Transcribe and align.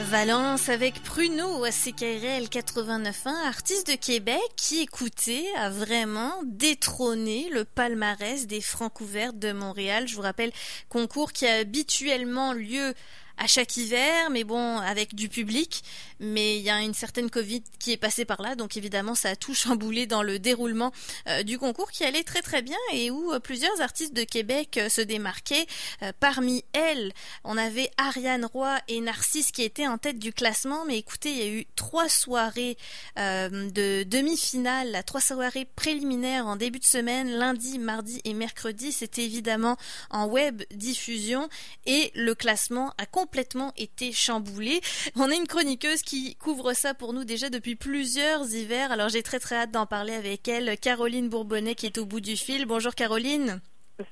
Valence 0.00 0.68
avec 0.68 1.02
Pruno 1.02 1.64
à 1.64 1.70
CKRL 1.70 2.44
89.1, 2.44 3.28
artiste 3.46 3.90
de 3.90 3.96
Québec 3.96 4.40
qui 4.56 4.80
écoutait 4.80 5.44
a 5.56 5.70
vraiment 5.70 6.32
détrôné 6.44 7.48
le 7.52 7.64
palmarès 7.64 8.46
des 8.46 8.60
francs 8.60 9.00
ouverts 9.00 9.32
de 9.32 9.52
Montréal. 9.52 10.06
Je 10.06 10.14
vous 10.14 10.22
rappelle, 10.22 10.52
concours 10.88 11.32
qui 11.32 11.46
a 11.46 11.56
habituellement 11.56 12.52
lieu 12.52 12.94
à 13.38 13.46
chaque 13.46 13.76
hiver, 13.76 14.30
mais 14.30 14.44
bon, 14.44 14.78
avec 14.78 15.14
du 15.14 15.28
public. 15.28 15.82
Mais 16.20 16.56
il 16.56 16.62
y 16.62 16.70
a 16.70 16.80
une 16.80 16.94
certaine 16.94 17.30
Covid 17.30 17.62
qui 17.78 17.92
est 17.92 17.96
passée 17.96 18.24
par 18.24 18.42
là, 18.42 18.56
donc 18.56 18.76
évidemment, 18.76 19.14
ça 19.14 19.30
a 19.30 19.36
tout 19.36 19.54
chamboulé 19.54 20.06
dans 20.06 20.22
le 20.22 20.38
déroulement 20.38 20.92
euh, 21.28 21.42
du 21.44 21.58
concours 21.58 21.90
qui 21.90 22.04
allait 22.04 22.24
très 22.24 22.42
très 22.42 22.62
bien 22.62 22.76
et 22.92 23.10
où 23.10 23.32
euh, 23.32 23.38
plusieurs 23.38 23.80
artistes 23.80 24.12
de 24.14 24.24
Québec 24.24 24.78
euh, 24.78 24.88
se 24.88 25.00
démarquaient. 25.00 25.66
parmi 26.18 26.64
elles, 26.72 27.12
on 27.44 27.56
avait 27.56 27.90
Ariane 27.96 28.44
Roy 28.44 28.76
et 28.88 29.00
Narcisse 29.00 29.52
qui 29.52 29.62
étaient 29.62 29.86
en 29.86 29.98
tête 29.98 30.18
du 30.18 30.32
classement. 30.32 30.84
Mais 30.84 30.98
écoutez, 30.98 31.30
il 31.30 31.38
y 31.38 31.42
a 31.42 31.48
eu 31.48 31.66
trois 31.76 32.08
soirées 32.08 32.76
de 33.16 34.02
demi-finale, 34.02 35.02
trois 35.06 35.20
soirées 35.20 35.66
préliminaires 35.76 36.46
en 36.46 36.56
début 36.56 36.78
de 36.78 36.84
semaine, 36.84 37.30
lundi, 37.30 37.78
mardi 37.78 38.20
et 38.24 38.34
mercredi. 38.34 38.92
C'était 38.92 39.24
évidemment 39.24 39.76
en 40.10 40.26
web 40.26 40.62
diffusion 40.72 41.48
et 41.86 42.10
le 42.14 42.34
classement 42.34 42.92
a 42.98 43.06
complètement 43.06 43.27
complètement 43.28 43.74
été 43.76 44.10
chamboulé. 44.10 44.80
On 45.14 45.30
a 45.30 45.34
une 45.34 45.46
chroniqueuse 45.46 46.00
qui 46.00 46.34
couvre 46.36 46.72
ça 46.72 46.94
pour 46.94 47.12
nous 47.12 47.24
déjà 47.24 47.50
depuis 47.50 47.76
plusieurs 47.76 48.54
hivers. 48.54 48.90
Alors 48.90 49.10
j'ai 49.10 49.22
très 49.22 49.38
très 49.38 49.56
hâte 49.56 49.70
d'en 49.70 49.84
parler 49.84 50.14
avec 50.14 50.48
elle, 50.48 50.78
Caroline 50.78 51.28
Bourbonnet 51.28 51.74
qui 51.74 51.84
est 51.84 51.98
au 51.98 52.06
bout 52.06 52.20
du 52.20 52.36
fil. 52.36 52.64
Bonjour 52.64 52.94
Caroline. 52.94 53.60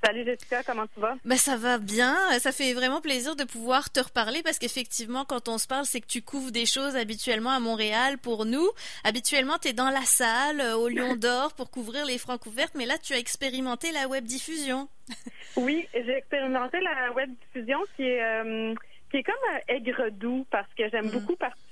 Salut 0.05 0.25
Jessica, 0.25 0.63
comment 0.65 0.87
tu 0.89 1.01
vas? 1.01 1.15
Ben 1.25 1.39
ça 1.39 1.57
va 1.57 1.79
bien. 1.79 2.17
Ça 2.41 2.53
fait 2.53 2.75
vraiment 2.75 3.01
plaisir 3.01 3.37
de 3.37 3.45
pouvoir 3.45 3.91
te 3.91 4.01
reparler 4.01 4.43
parce 4.43 4.59
qu'effectivement, 4.59 5.25
quand 5.25 5.49
on 5.49 5.59
se 5.59 5.67
parle, 5.67 5.87
c'est 5.87 6.01
que 6.01 6.09
tu 6.09 6.23
couvres 6.23 6.51
des 6.51 6.67
choses 6.67 6.97
habituellement 6.97 7.51
à 7.51 7.61
Montréal 7.61 8.19
pour 8.19 8.45
nous. 8.45 8.69
Habituellement, 9.05 9.59
tu 9.59 9.69
es 9.69 9.73
dans 9.73 9.91
la 9.91 10.03
salle 10.03 10.61
euh, 10.61 10.77
au 10.77 10.89
Lion 10.89 11.15
d'Or 11.15 11.55
pour 11.55 11.71
couvrir 11.71 12.05
les 12.05 12.19
francs 12.19 12.45
ouvertes, 12.47 12.75
mais 12.75 12.85
là, 12.85 12.99
tu 12.99 13.15
as 13.15 13.19
expérimenté 13.19 13.93
la 13.93 14.09
web 14.09 14.25
diffusion. 14.25 14.89
oui, 15.57 15.87
j'ai 15.95 16.17
expérimenté 16.17 16.79
la 16.81 17.13
web 17.13 17.31
diffusion 17.31 17.79
qui 17.95 18.03
est 18.03 18.23
euh, 18.23 18.75
qui 19.11 19.19
est 19.19 19.23
comme 19.23 19.35
un 19.53 19.75
aigre 19.75 20.11
doux 20.11 20.47
parce 20.51 20.73
que 20.75 20.89
j'aime 20.89 21.07
mm. 21.07 21.11
beaucoup 21.11 21.37
participer 21.37 21.67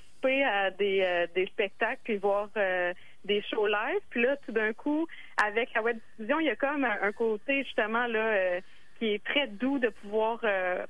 à 0.44 0.70
des, 0.70 1.02
euh, 1.02 1.26
des 1.34 1.46
spectacles 1.46 2.12
et 2.12 2.16
voir 2.16 2.48
euh, 2.56 2.92
des 3.24 3.42
shows 3.42 3.66
live. 3.66 4.00
Puis 4.10 4.22
là, 4.22 4.36
tout 4.44 4.52
d'un 4.52 4.72
coup, 4.72 5.06
avec 5.42 5.72
la 5.74 5.82
web 5.82 5.98
diffusion, 6.10 6.40
il 6.40 6.46
y 6.46 6.50
a 6.50 6.56
comme 6.56 6.84
un, 6.84 7.12
côté 7.12 7.64
justement 7.64 8.06
là 8.06 8.20
euh, 8.20 8.60
qui 8.98 9.14
est 9.14 9.24
très 9.24 9.48
doux 9.48 9.78
de 9.78 9.88
pouvoir 9.88 10.40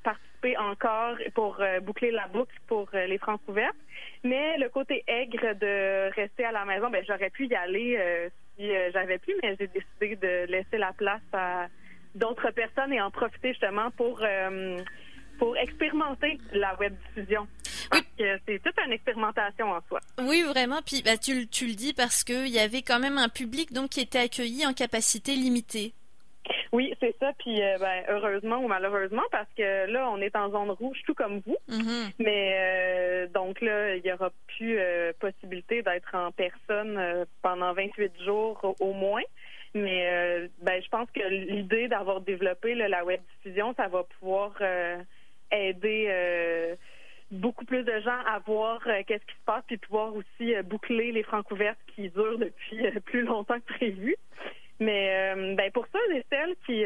participer 0.03 0.57
encore 0.59 1.17
pour 1.35 1.59
boucler 1.83 2.11
la 2.11 2.29
boucle 2.29 2.55
pour 2.67 2.87
les 2.93 3.17
francs 3.17 3.41
ouvertes. 3.49 3.75
Mais 4.25 4.59
le 4.59 4.69
côté 4.69 5.03
aigre 5.07 5.55
de 5.55 6.15
rester 6.15 6.45
à 6.45 6.53
la 6.53 6.67
maison, 6.67 6.91
ben 6.91 7.03
j'aurais 7.09 7.31
pu 7.31 7.47
y 7.47 7.55
aller 7.55 7.99
si 8.55 8.71
j'avais 8.93 9.17
pu, 9.17 9.33
mais 9.43 9.57
j'ai 9.59 9.69
décidé 9.69 10.17
de 10.17 10.53
laisser 10.53 10.77
la 10.77 10.93
place 10.93 11.23
à 11.33 11.69
d'autres 12.15 12.51
personnes 12.51 12.93
et 12.93 13.01
en 13.01 13.11
profiter 13.11 13.55
justement 13.55 13.91
pour 13.93 14.23
pour 15.39 15.57
expérimenter 15.57 16.39
la 16.53 16.77
web 16.79 16.95
diffusion. 17.09 17.47
Que 18.19 18.39
c'est 18.47 18.63
toute 18.63 18.75
une 18.87 18.93
expérimentation 18.93 19.71
en 19.71 19.81
soi. 19.89 20.01
Oui, 20.19 20.43
vraiment. 20.43 20.81
Puis 20.85 21.03
bah, 21.03 21.17
tu, 21.17 21.47
tu 21.49 21.67
le 21.67 21.75
dis 21.75 21.93
parce 21.93 22.25
qu'il 22.25 22.49
y 22.49 22.59
avait 22.59 22.83
quand 22.83 22.99
même 22.99 23.19
un 23.19 23.29
public 23.29 23.73
donc 23.73 23.91
qui 23.91 24.01
était 24.01 24.19
accueilli 24.19 24.67
en 24.67 24.73
capacité 24.73 25.35
limitée. 25.35 25.93
Oui, 26.73 26.93
c'est 27.01 27.15
ça. 27.19 27.33
Puis 27.39 27.63
euh, 27.63 27.79
ben, 27.79 28.03
heureusement 28.09 28.59
ou 28.59 28.69
malheureusement, 28.69 29.23
parce 29.31 29.49
que 29.57 29.87
là, 29.91 30.11
on 30.11 30.19
est 30.19 30.35
en 30.37 30.51
zone 30.51 30.71
rouge, 30.71 30.99
tout 31.07 31.15
comme 31.15 31.41
vous. 31.47 31.57
Mm-hmm. 31.69 32.13
Mais 32.19 32.53
euh, 32.55 33.27
donc 33.29 33.61
là, 33.61 33.97
il 33.97 34.03
n'y 34.03 34.13
aura 34.13 34.31
plus 34.49 34.79
euh, 34.79 35.13
possibilité 35.21 35.83
d'être 35.83 36.15
en 36.15 36.33
personne 36.33 37.27
pendant 37.43 37.73
28 37.73 38.13
jours 38.25 38.75
au 38.81 38.93
moins. 38.93 39.23
Mais 39.75 40.49
ben, 40.63 40.81
je 40.81 40.89
pense 40.89 41.11
que 41.11 41.21
l'idée 41.29 41.89
d'avoir 41.89 42.21
développé 42.21 42.77
la 42.77 43.05
web 43.05 43.21
diffusion, 43.37 43.75
ça 43.77 43.89
va 43.89 44.05
pouvoir 44.21 44.53
aider 45.57 46.07
euh, 46.09 46.77
beaucoup 47.31 47.65
plus 47.65 47.83
de 47.83 48.01
gens 48.01 48.19
à 48.27 48.39
voir 48.41 48.81
euh, 48.87 49.03
qu'est-ce 49.07 49.25
qui 49.25 49.35
se 49.35 49.45
passe, 49.45 49.65
puis 49.67 49.79
pouvoir 49.79 50.15
aussi 50.15 50.55
euh, 50.55 50.63
boucler 50.63 51.13
les 51.13 51.23
francs 51.23 51.51
ouvertes 51.51 51.79
qui 51.95 52.09
durent 52.11 52.39
depuis 52.39 52.91
plus 53.05 53.23
longtemps 53.23 53.59
que 53.61 53.75
prévu. 53.75 54.17
Mais 54.81 55.55
ben 55.55 55.71
pour 55.71 55.87
ceux 55.93 56.17
et 56.17 56.25
celles 56.29 56.57
qui, 56.67 56.85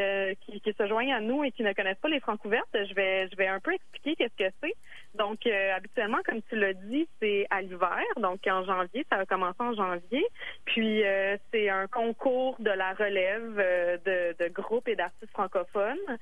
qui, 0.61 0.75
se 0.75 0.87
joignent 0.87 1.15
à 1.15 1.21
nous 1.21 1.43
et 1.43 1.51
qui 1.51 1.63
ne 1.63 1.73
connaissent 1.73 1.99
pas 1.99 2.11
les 2.11 2.21
francs 2.21 2.45
ouvertes, 2.45 2.69
je 2.75 2.93
vais 2.93 3.27
je 3.31 3.37
vais 3.37 3.47
un 3.47 3.61
peu 3.61 3.73
expliquer 3.73 4.15
qu'est-ce 4.15 4.37
que 4.37 4.55
c'est. 4.63 4.75
Donc 5.15 5.47
habituellement, 5.47 6.19
comme 6.27 6.43
tu 6.51 6.57
l'as 6.57 6.75
dit, 6.75 7.09
c'est 7.19 7.47
à 7.49 7.63
l'hiver, 7.63 8.05
donc 8.19 8.47
en 8.47 8.63
janvier, 8.63 9.07
ça 9.09 9.17
va 9.17 9.25
commencer 9.25 9.61
en 9.61 9.73
janvier. 9.73 10.23
Puis 10.67 11.03
c'est 11.51 11.71
un 11.71 11.87
concours 11.87 12.57
de 12.59 12.71
la 12.71 12.93
relève 12.93 13.57
de, 14.05 14.37
de 14.39 14.49
groupes 14.49 14.87
et 14.87 14.95
d'artistes 14.95 15.33
francophones 15.33 16.19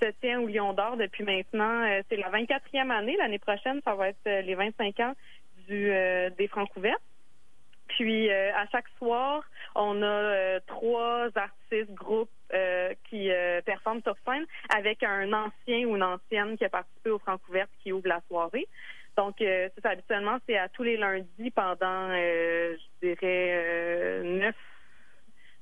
se 0.00 0.10
tient 0.20 0.40
au 0.40 0.46
Lion 0.46 0.72
d'Or 0.72 0.96
depuis 0.96 1.24
maintenant, 1.24 1.84
euh, 1.84 2.02
c'est 2.08 2.16
la 2.16 2.30
24e 2.30 2.90
année. 2.90 3.16
L'année 3.16 3.38
prochaine, 3.38 3.80
ça 3.84 3.94
va 3.94 4.08
être 4.08 4.26
euh, 4.26 4.42
les 4.42 4.54
25 4.54 5.00
ans 5.00 5.14
du 5.68 5.90
euh, 5.90 6.30
des 6.30 6.48
Francs 6.48 6.68
ouverts. 6.76 6.98
Puis 7.88 8.30
à 8.30 8.66
chaque 8.70 8.88
soir, 8.98 9.42
on 9.74 10.02
a 10.02 10.60
trois 10.66 11.28
artistes, 11.34 11.90
groupes 11.94 12.30
qui 13.08 13.30
performent 13.64 14.02
sur 14.02 14.14
scène 14.26 14.44
avec 14.68 15.02
un 15.02 15.32
ancien 15.32 15.86
ou 15.86 15.96
une 15.96 16.02
ancienne 16.02 16.58
qui 16.58 16.66
a 16.66 16.68
participé 16.68 17.10
aux 17.10 17.18
Francs 17.18 17.40
ouvertes 17.48 17.70
qui 17.82 17.90
ouvre 17.92 18.06
la 18.06 18.20
soirée. 18.28 18.68
Donc, 19.16 19.36
c'est 19.38 19.86
habituellement, 19.86 20.36
c'est 20.46 20.58
à 20.58 20.68
tous 20.68 20.82
les 20.82 20.98
lundis 20.98 21.50
pendant, 21.50 22.10
je 22.10 22.76
dirais, 23.00 24.22
neuf 24.22 24.54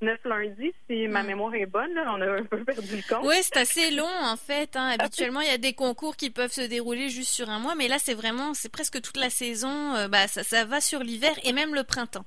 neuf 0.06 0.24
lundis, 0.24 0.72
si 0.88 1.08
ma 1.08 1.22
hmm. 1.22 1.26
mémoire 1.26 1.54
est 1.54 1.66
bonne. 1.66 1.92
on 1.96 2.20
a 2.20 2.38
un 2.38 2.44
peu 2.44 2.64
perdu 2.64 2.96
le 2.96 3.08
compte. 3.08 3.26
Oui, 3.26 3.36
c'est 3.42 3.58
assez 3.58 3.90
long 3.90 4.04
en 4.22 4.36
fait. 4.36 4.76
Hein. 4.76 4.94
Habituellement, 4.98 5.40
il 5.40 5.48
y 5.48 5.54
a 5.54 5.58
des 5.58 5.74
concours 5.74 6.16
qui 6.16 6.30
peuvent 6.30 6.52
se 6.52 6.62
dérouler 6.62 7.08
juste 7.08 7.30
sur 7.30 7.50
un 7.50 7.58
mois, 7.58 7.74
mais 7.74 7.88
là, 7.88 7.96
c'est 7.98 8.14
vraiment, 8.14 8.54
c'est 8.54 8.72
presque 8.72 9.00
toute 9.02 9.16
la 9.16 9.30
saison. 9.30 9.94
Euh, 9.96 10.08
bah, 10.08 10.26
ça, 10.28 10.42
ça 10.42 10.64
va 10.64 10.80
sur 10.80 11.00
l'hiver 11.00 11.32
et 11.44 11.52
même 11.52 11.74
le 11.74 11.84
printemps. 11.84 12.24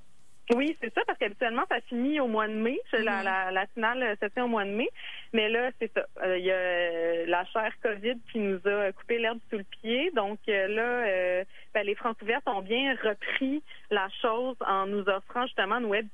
Oui, 0.56 0.76
c'est 0.82 0.92
ça, 0.96 1.02
parce 1.06 1.20
qu'habituellement, 1.20 1.64
ça 1.70 1.80
finit 1.82 2.20
au 2.20 2.28
mois 2.28 2.48
de 2.48 2.54
mai. 2.54 2.80
La, 2.92 3.22
hmm. 3.22 3.24
la, 3.24 3.52
la 3.52 3.68
finale 3.68 4.18
se 4.22 4.26
tient 4.28 4.46
au 4.46 4.48
mois 4.48 4.66
de 4.66 4.72
mai. 4.72 4.90
Mais 5.32 5.48
là, 5.48 5.70
c'est 5.80 5.92
ça. 5.94 6.06
Euh, 6.24 6.38
il 6.40 6.46
y 6.46 6.52
a 6.52 6.56
euh, 6.56 7.26
la 7.28 7.46
chère 7.46 7.72
COVID 7.84 8.18
qui 8.32 8.40
nous 8.40 8.60
a 8.66 8.92
coupé 8.92 9.20
l'herbe 9.20 9.40
sous 9.50 9.60
le 9.60 9.66
pied. 9.82 10.12
Donc 10.16 10.40
là, 10.48 11.44
ben, 11.74 11.86
les 11.86 11.96
francs 11.96 12.20
ouvertes 12.22 12.48
ont 12.48 12.62
bien 12.62 12.96
repris 13.04 13.62
la 13.92 14.10
chose 14.22 14.56
en 14.66 14.88
nous 14.88 15.08
offrant 15.08 15.46
justement 15.46 15.78
une 15.78 15.86
web 15.86 16.08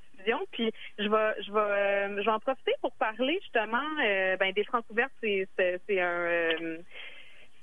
puis 0.52 0.72
je 0.98 1.08
vais, 1.08 1.44
je 1.44 1.52
vais, 1.52 1.60
euh, 1.60 2.18
je 2.18 2.26
vais 2.26 2.32
en 2.32 2.40
profiter 2.40 2.74
pour 2.82 2.94
parler 2.94 3.40
justement 3.42 3.84
euh, 4.04 4.38
ben, 4.38 4.52
des 4.54 4.64
francs 4.64 4.86
ouvertes. 4.90 5.12
C'est, 5.22 5.48
c'est, 5.58 6.02
un 6.02 6.06
euh, 6.06 6.78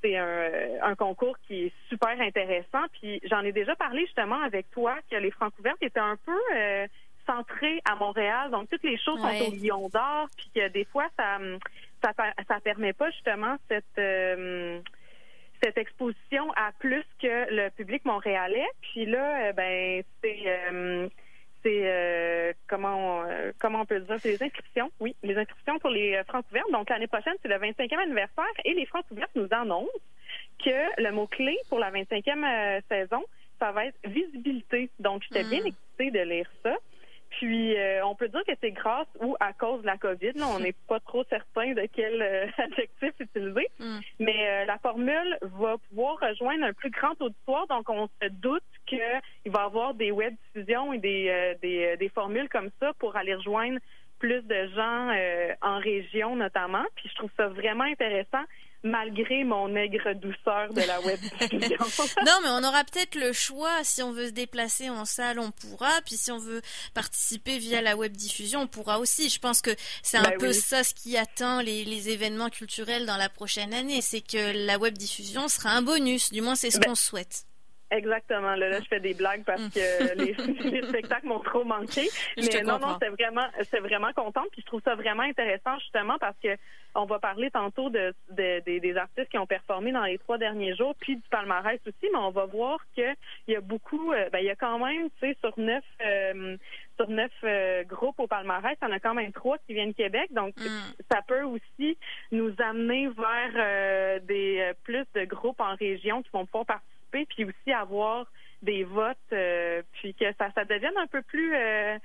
c'est 0.02 0.16
un, 0.16 0.50
un, 0.82 0.94
concours 0.94 1.36
qui 1.46 1.66
est 1.66 1.72
super 1.88 2.20
intéressant. 2.20 2.84
Puis 3.00 3.20
j'en 3.24 3.40
ai 3.40 3.52
déjà 3.52 3.74
parlé 3.76 4.04
justement 4.06 4.40
avec 4.42 4.70
toi 4.70 4.96
que 5.10 5.16
les 5.16 5.30
francs 5.30 5.52
ouvertes 5.58 5.82
étaient 5.82 6.00
un 6.00 6.16
peu 6.24 6.88
centrés 7.26 7.80
à 7.84 7.94
Montréal. 7.94 8.50
Donc 8.50 8.68
toutes 8.68 8.82
les 8.82 8.98
choses 8.98 9.20
sont 9.20 9.48
au 9.48 9.54
Lion 9.54 9.88
d'Or. 9.88 10.28
Puis 10.36 10.50
que 10.54 10.68
des 10.68 10.84
fois 10.84 11.08
ça, 11.16 11.38
ça, 12.02 12.12
ça 12.48 12.60
permet 12.60 12.92
pas 12.92 13.10
justement 13.10 13.56
cette 13.68 14.82
cette 15.62 15.78
exposition 15.78 16.50
à 16.56 16.72
plus 16.80 17.04
que 17.20 17.54
le 17.54 17.70
public 17.70 18.04
montréalais. 18.04 18.66
Puis 18.80 19.06
là, 19.06 19.52
ben 19.52 20.02
c'est 20.20 21.10
c'est 21.62 21.82
euh, 21.84 22.52
comment 22.68 23.22
euh, 23.24 23.52
comment 23.58 23.82
on 23.82 23.86
peut 23.86 24.00
dire, 24.00 24.16
c'est 24.20 24.32
les 24.32 24.42
inscriptions, 24.42 24.90
oui, 25.00 25.14
les 25.22 25.36
inscriptions 25.36 25.78
pour 25.78 25.90
les 25.90 26.16
euh, 26.16 26.24
francs 26.24 26.44
ouvertes. 26.50 26.70
Donc 26.72 26.90
l'année 26.90 27.06
prochaine, 27.06 27.34
c'est 27.42 27.48
le 27.48 27.56
25e 27.56 27.98
anniversaire 27.98 28.44
et 28.64 28.74
les 28.74 28.86
francs 28.86 29.04
ouvertes 29.10 29.30
nous 29.34 29.48
annoncent 29.50 29.90
que 30.64 31.02
le 31.02 31.12
mot-clé 31.12 31.56
pour 31.68 31.78
la 31.78 31.90
25e 31.90 32.80
saison, 32.88 33.24
ça 33.58 33.72
va 33.72 33.86
être 33.86 33.98
visibilité. 34.04 34.91
Donc 34.98 35.22
j'étais 35.22 35.44
bien 35.44 35.62
hmm. 35.62 35.68
excitée 35.68 36.10
de 36.10 36.20
lire 36.20 36.50
ça. 36.62 36.76
Puis, 37.38 37.76
euh, 37.76 38.04
on 38.04 38.14
peut 38.14 38.28
dire 38.28 38.42
que 38.46 38.52
c'est 38.60 38.72
grâce 38.72 39.06
ou 39.20 39.36
à 39.40 39.52
cause 39.52 39.80
de 39.82 39.86
la 39.86 39.96
COVID. 39.96 40.32
Là, 40.34 40.46
on 40.54 40.60
n'est 40.60 40.74
pas 40.88 41.00
trop 41.00 41.24
certain 41.24 41.72
de 41.72 41.88
quel 41.92 42.20
euh, 42.20 42.46
adjectif 42.58 43.12
utiliser. 43.18 43.68
Mm. 43.78 43.98
Mais 44.20 44.48
euh, 44.48 44.64
la 44.66 44.78
formule 44.78 45.38
va 45.40 45.76
pouvoir 45.88 46.18
rejoindre 46.20 46.64
un 46.64 46.72
plus 46.72 46.90
grand 46.90 47.20
auditoire. 47.20 47.66
Donc, 47.68 47.88
on 47.88 48.08
se 48.20 48.28
doute 48.28 48.62
qu'il 48.86 49.00
va 49.46 49.62
y 49.62 49.64
avoir 49.64 49.94
des 49.94 50.10
web 50.10 50.34
diffusions 50.54 50.92
et 50.92 50.98
des, 50.98 51.56
des, 51.62 51.96
des, 51.96 52.08
formules 52.10 52.48
comme 52.48 52.70
ça 52.80 52.92
pour 52.98 53.16
aller 53.16 53.34
rejoindre 53.34 53.78
plus 54.18 54.42
de 54.42 54.68
gens 54.74 55.10
en 55.62 55.78
région 55.78 56.36
notamment. 56.36 56.84
Puis, 56.96 57.08
je 57.08 57.14
trouve 57.14 57.30
ça 57.36 57.48
vraiment 57.48 57.84
intéressant 57.84 58.44
malgré 58.82 59.44
mon 59.44 59.74
aigre 59.76 60.14
douceur 60.14 60.72
de 60.72 60.80
la 60.80 61.00
web 61.02 61.18
non, 61.52 62.32
mais 62.42 62.48
on 62.48 62.64
aura 62.64 62.84
peut-être 62.84 63.14
le 63.14 63.32
choix. 63.32 63.84
Si 63.84 64.02
on 64.02 64.12
veut 64.12 64.26
se 64.26 64.32
déplacer 64.32 64.90
en 64.90 65.04
salle, 65.04 65.38
on 65.38 65.50
pourra. 65.50 66.00
Puis 66.04 66.16
si 66.16 66.30
on 66.30 66.38
veut 66.38 66.62
participer 66.94 67.58
via 67.58 67.80
la 67.80 67.96
web 67.96 68.12
diffusion, 68.12 68.62
on 68.62 68.66
pourra 68.66 68.98
aussi. 68.98 69.28
Je 69.28 69.38
pense 69.38 69.60
que 69.60 69.70
c'est 70.02 70.18
un 70.18 70.22
ben 70.22 70.38
peu 70.38 70.52
ça 70.52 70.84
ce 70.84 70.94
qui 70.94 71.16
attend 71.16 71.60
les, 71.60 71.84
les, 71.84 72.08
événements 72.08 72.50
culturels 72.50 73.06
dans 73.06 73.16
la 73.16 73.28
prochaine 73.28 73.72
année. 73.72 74.00
C'est 74.00 74.20
que 74.20 74.66
la 74.66 74.78
web 74.78 74.96
diffusion 74.98 75.48
sera 75.48 75.70
un 75.70 75.82
bonus. 75.82 76.30
Du 76.32 76.40
moins, 76.40 76.56
c'est 76.56 76.70
ce 76.70 76.78
ben 76.78 76.88
qu'on 76.88 76.94
souhaite. 76.94 77.44
Exactement. 77.92 78.56
Là, 78.56 78.71
là, 78.71 78.80
je 78.80 78.89
fais 78.89 79.00
des 79.00 79.12
blagues 79.12 79.44
parce 79.44 79.68
que 79.68 80.15
les, 80.16 80.34
les 80.71 80.83
spectacles 80.89 81.27
m'ont 81.27 81.41
trop 81.41 81.62
manqué. 81.62 82.09
Mais 82.39 82.62
non, 82.62 82.78
non, 82.78 82.97
c'est 83.00 83.10
vraiment, 83.10 83.47
c'est 83.71 83.80
vraiment 83.80 84.12
contente. 84.15 84.48
Puis 84.53 84.62
je 84.62 84.66
trouve 84.66 84.80
ça 84.83 84.94
vraiment 84.94 85.22
intéressant 85.22 85.78
justement 85.78 86.16
parce 86.18 86.36
que 86.42 86.56
on 86.94 87.04
va 87.04 87.18
parler 87.18 87.50
tantôt 87.50 87.91
de, 87.91 88.15
des 88.30 88.97
artistes 88.97 89.28
qui 89.30 89.39
ont 89.39 89.47
performé 89.47 89.92
dans 89.92 90.04
les 90.04 90.18
trois 90.18 90.39
derniers 90.39 90.74
jours, 90.74 90.94
puis 90.98 91.16
du 91.16 91.28
palmarès 91.30 91.80
aussi. 91.86 92.10
Mais 92.12 92.18
on 92.18 92.30
va 92.30 92.47
voir 92.47 92.78
que 92.97 93.12
il 93.47 93.54
y 93.54 93.56
a 93.56 93.60
beaucoup, 93.60 94.12
euh, 94.12 94.28
ben, 94.30 94.39
il 94.39 94.47
y 94.47 94.50
a 94.50 94.56
quand 94.56 94.78
même, 94.78 95.09
tu 95.21 95.28
sais, 95.28 95.36
sur 95.41 95.59
neuf, 95.59 95.84
euh, 96.04 96.56
sur 96.97 97.09
neuf 97.09 97.33
euh, 97.44 97.84
groupes 97.84 98.21
au 98.21 98.27
palmarès, 98.27 98.77
il 98.80 98.89
y 98.89 98.91
en 98.91 98.94
a 98.94 99.00
quand 99.00 99.15
même 99.15 99.33
trois 99.33 99.59
qui 99.59 99.74
viennent 99.74 99.92
de 99.92 99.97
Québec. 99.97 100.33
Donc 100.33 100.54
mm. 100.56 101.03
ça 101.10 101.21
peut 101.27 101.42
aussi 101.42 101.97
nous 102.30 102.54
amener 102.59 103.09
vers 103.09 104.21
des 104.22 104.72
plus 104.84 105.06
de 105.15 105.24
groupes 105.24 105.60
en 105.60 105.74
région 105.77 106.22
qui 106.22 106.30
vont 106.33 106.47
pouvoir 106.47 106.66
participer 106.66 107.02
puis 107.26 107.44
aussi 107.44 107.72
avoir 107.72 108.26
des 108.62 108.84
votes, 108.84 109.16
euh, 109.32 109.82
puis 109.92 110.14
que 110.14 110.32
ça, 110.38 110.50
ça 110.54 110.64
devienne 110.64 110.97
un 110.97 111.06
peu 111.06 111.22
plus 111.22 111.54
euh, 111.54 111.98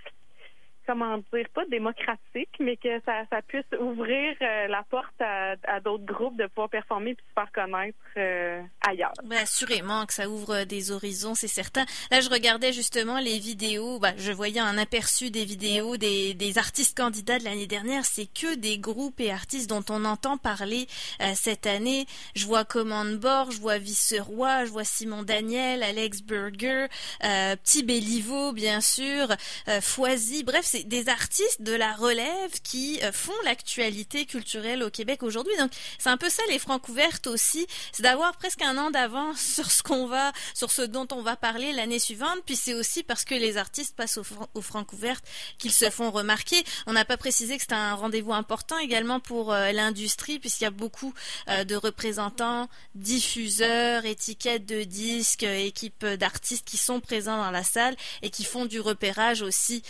comment 0.88 1.18
dire, 1.34 1.46
pas 1.54 1.66
démocratique, 1.66 2.50
mais 2.60 2.78
que 2.78 3.00
ça, 3.06 3.24
ça 3.30 3.42
puisse 3.42 3.66
ouvrir 3.80 4.36
euh, 4.42 4.68
la 4.68 4.84
porte 4.90 5.20
à, 5.20 5.56
à 5.68 5.82
d'autres 5.82 6.06
groupes 6.06 6.38
de 6.38 6.48
pouvoir 6.48 6.70
performer 6.70 7.14
puis 7.14 7.26
se 7.28 7.34
faire 7.34 7.52
connaître 7.52 7.98
euh, 8.16 8.62
ailleurs. 8.88 9.12
Ben, 9.26 9.40
assurément 9.40 10.06
que 10.06 10.14
ça 10.14 10.30
ouvre 10.30 10.64
des 10.64 10.92
horizons, 10.92 11.36
c'est 11.36 11.48
certain. 11.48 11.86
Là, 12.10 12.22
je 12.22 12.30
regardais 12.30 12.72
justement 12.72 13.20
les 13.20 13.38
vidéos, 13.38 14.00
ben, 14.00 14.14
je 14.18 14.32
voyais 14.32 14.62
un 14.62 14.78
aperçu 14.78 15.30
des 15.30 15.44
vidéos 15.44 15.98
des, 15.98 16.34
des 16.34 16.58
artistes 16.58 16.98
candidats 16.98 17.38
de 17.38 17.44
l'année 17.44 17.68
dernière. 17.68 18.06
C'est 18.06 18.28
que 18.28 18.56
des 18.56 18.80
groupes 18.80 19.20
et 19.20 19.32
artistes 19.32 19.70
dont 19.70 19.84
on 19.90 20.06
entend 20.06 20.38
parler 20.38 20.88
euh, 21.22 21.34
cette 21.36 21.68
année. 21.68 22.06
Je 22.36 22.46
vois 22.46 22.64
Command 22.64 23.18
Bord, 23.18 23.52
je 23.52 23.60
vois 23.60 23.78
Viceroy, 23.78 24.66
je 24.66 24.72
vois 24.72 24.86
Simon 24.86 25.24
Daniel, 25.24 25.84
Alex 25.84 26.22
Burger, 26.22 26.88
Petit 27.20 27.84
Béliveau, 27.84 28.54
bien 28.54 28.80
sûr, 28.80 29.28
Foisy. 29.82 30.44
Bref, 30.44 30.62
c'est 30.64 30.77
des 30.84 31.10
artistes 31.10 31.62
de 31.62 31.74
la 31.74 31.94
relève 31.94 32.62
qui 32.64 33.00
euh, 33.04 33.12
font 33.12 33.34
l'actualité 33.44 34.26
culturelle 34.26 34.84
au 34.84 34.90
Québec 34.90 35.24
aujourd'hui. 35.24 35.56
Donc 35.58 35.72
c'est 35.98 36.10
un 36.10 36.18
peu 36.18 36.30
ça 36.30 36.44
les 36.50 36.60
francs 36.60 36.88
ouvertes 36.90 37.28
aussi, 37.28 37.68
c'est 37.92 38.04
d'avoir 38.04 38.36
presque 38.38 38.62
un 38.62 38.78
an 38.78 38.92
d'avance 38.92 39.40
sur 39.56 39.72
ce 39.72 39.84
qu'on 39.84 40.08
va, 40.08 40.32
sur 40.54 40.72
ce 40.72 40.82
dont 40.82 41.08
on 41.12 41.22
va 41.22 41.36
parler 41.36 41.74
l'année 41.74 42.00
suivante. 42.00 42.40
Puis 42.46 42.56
c'est 42.56 42.74
aussi 42.74 43.04
parce 43.04 43.24
que 43.24 43.36
les 43.36 43.58
artistes 43.58 43.96
passent 43.96 44.18
aux, 44.18 44.62
francs 44.62 44.92
ouvertes 44.94 45.24
qu'ils 45.58 45.72
se 45.72 45.90
font 45.90 46.12
remarquer. 46.12 46.64
On 46.86 46.94
n'a 46.94 47.06
pas 47.06 47.18
précisé 47.18 47.56
que 47.56 47.62
c'était 47.62 47.76
un 47.76 47.96
rendez-vous 47.96 48.34
important 48.34 48.78
également 48.78 49.20
pour 49.20 49.54
euh, 49.54 49.72
l'industrie 49.72 50.40
puisqu'il 50.40 50.66
y 50.66 50.68
a 50.68 50.72
beaucoup 50.72 51.14
euh, 51.50 51.64
de 51.64 51.76
représentants, 51.76 52.70
diffuseurs, 52.96 54.06
étiquettes 54.06 54.66
de 54.66 54.84
disques, 54.84 55.44
équipes 55.44 56.06
d'artistes 56.06 56.66
qui 56.66 56.78
sont 56.78 57.00
présents 57.00 57.38
dans 57.38 57.52
la 57.52 57.64
salle 57.64 57.96
et 58.22 58.30
qui 58.30 58.44
font 58.44 58.66
du 58.66 58.80
repérage 58.80 59.42
aussi 59.42 59.84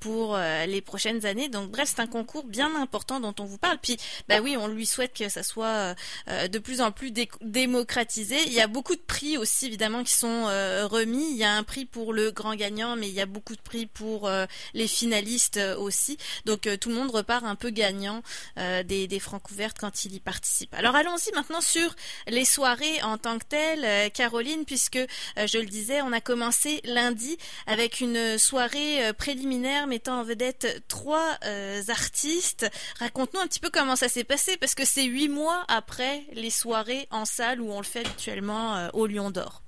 pour 0.00 0.23
euh, 0.32 0.66
les 0.66 0.80
prochaines 0.80 1.26
années. 1.26 1.48
Donc 1.48 1.70
bref, 1.70 1.92
c'est 1.94 2.00
un 2.00 2.06
concours 2.06 2.44
bien 2.44 2.74
important 2.80 3.20
dont 3.20 3.34
on 3.38 3.44
vous 3.44 3.58
parle. 3.58 3.78
Puis 3.82 3.96
bah 4.28 4.40
oui, 4.40 4.56
on 4.56 4.66
lui 4.66 4.86
souhaite 4.86 5.14
que 5.14 5.28
ça 5.28 5.42
soit 5.42 5.66
euh, 5.66 5.94
euh, 6.28 6.48
de 6.48 6.58
plus 6.58 6.80
en 6.80 6.90
plus 6.92 7.12
démocratisé. 7.42 8.36
Il 8.46 8.52
y 8.52 8.60
a 8.60 8.66
beaucoup 8.66 8.94
de 8.94 9.00
prix 9.00 9.36
aussi 9.36 9.66
évidemment 9.66 10.04
qui 10.04 10.14
sont 10.14 10.44
remis. 10.44 11.30
Il 11.30 11.36
y 11.36 11.44
a 11.44 11.52
un 11.52 11.62
prix 11.62 11.84
pour 11.84 12.12
le 12.12 12.30
grand 12.30 12.54
gagnant, 12.54 12.96
mais 12.96 13.08
il 13.08 13.14
y 13.14 13.20
a 13.20 13.26
beaucoup 13.26 13.54
de 13.56 13.60
prix 13.60 13.86
pour 13.86 14.30
les 14.74 14.88
finalistes 14.88 15.60
aussi. 15.78 16.16
Donc 16.44 16.68
tout 16.80 16.88
le 16.88 16.94
monde 16.94 17.10
repart 17.10 17.44
un 17.44 17.54
peu 17.54 17.70
gagnant 17.70 18.22
des, 18.56 19.06
des 19.06 19.20
francs 19.20 19.50
ouvertes 19.50 19.76
quand 19.78 20.04
il 20.04 20.14
y 20.14 20.20
participe. 20.20 20.72
Alors 20.74 20.94
allons-y 20.94 21.32
maintenant 21.32 21.60
sur 21.60 21.94
les 22.26 22.44
soirées 22.44 23.02
en 23.02 23.18
tant 23.18 23.38
que 23.38 23.44
telles, 23.44 24.10
Caroline, 24.12 24.64
puisque 24.64 24.98
je 25.36 25.58
le 25.58 25.66
disais, 25.66 26.02
on 26.02 26.12
a 26.12 26.20
commencé 26.20 26.80
lundi 26.84 27.36
avec 27.66 28.00
une 28.00 28.38
soirée 28.38 29.12
préliminaire 29.16 29.86
mettant 29.86 30.13
en 30.14 30.22
vedette 30.22 30.86
trois 30.88 31.36
euh, 31.44 31.80
artistes. 31.88 32.70
Raconte-nous 32.98 33.40
un 33.40 33.46
petit 33.46 33.60
peu 33.60 33.70
comment 33.70 33.96
ça 33.96 34.08
s'est 34.08 34.24
passé, 34.24 34.56
parce 34.56 34.74
que 34.74 34.84
c'est 34.84 35.04
huit 35.04 35.28
mois 35.28 35.64
après 35.68 36.22
les 36.32 36.50
soirées 36.50 37.06
en 37.10 37.24
salle 37.24 37.60
où 37.60 37.70
on 37.72 37.78
le 37.78 37.84
fait 37.84 38.06
habituellement 38.06 38.76
euh, 38.76 38.88
au 38.92 39.06
Lion 39.06 39.30
d'Or. 39.30 39.62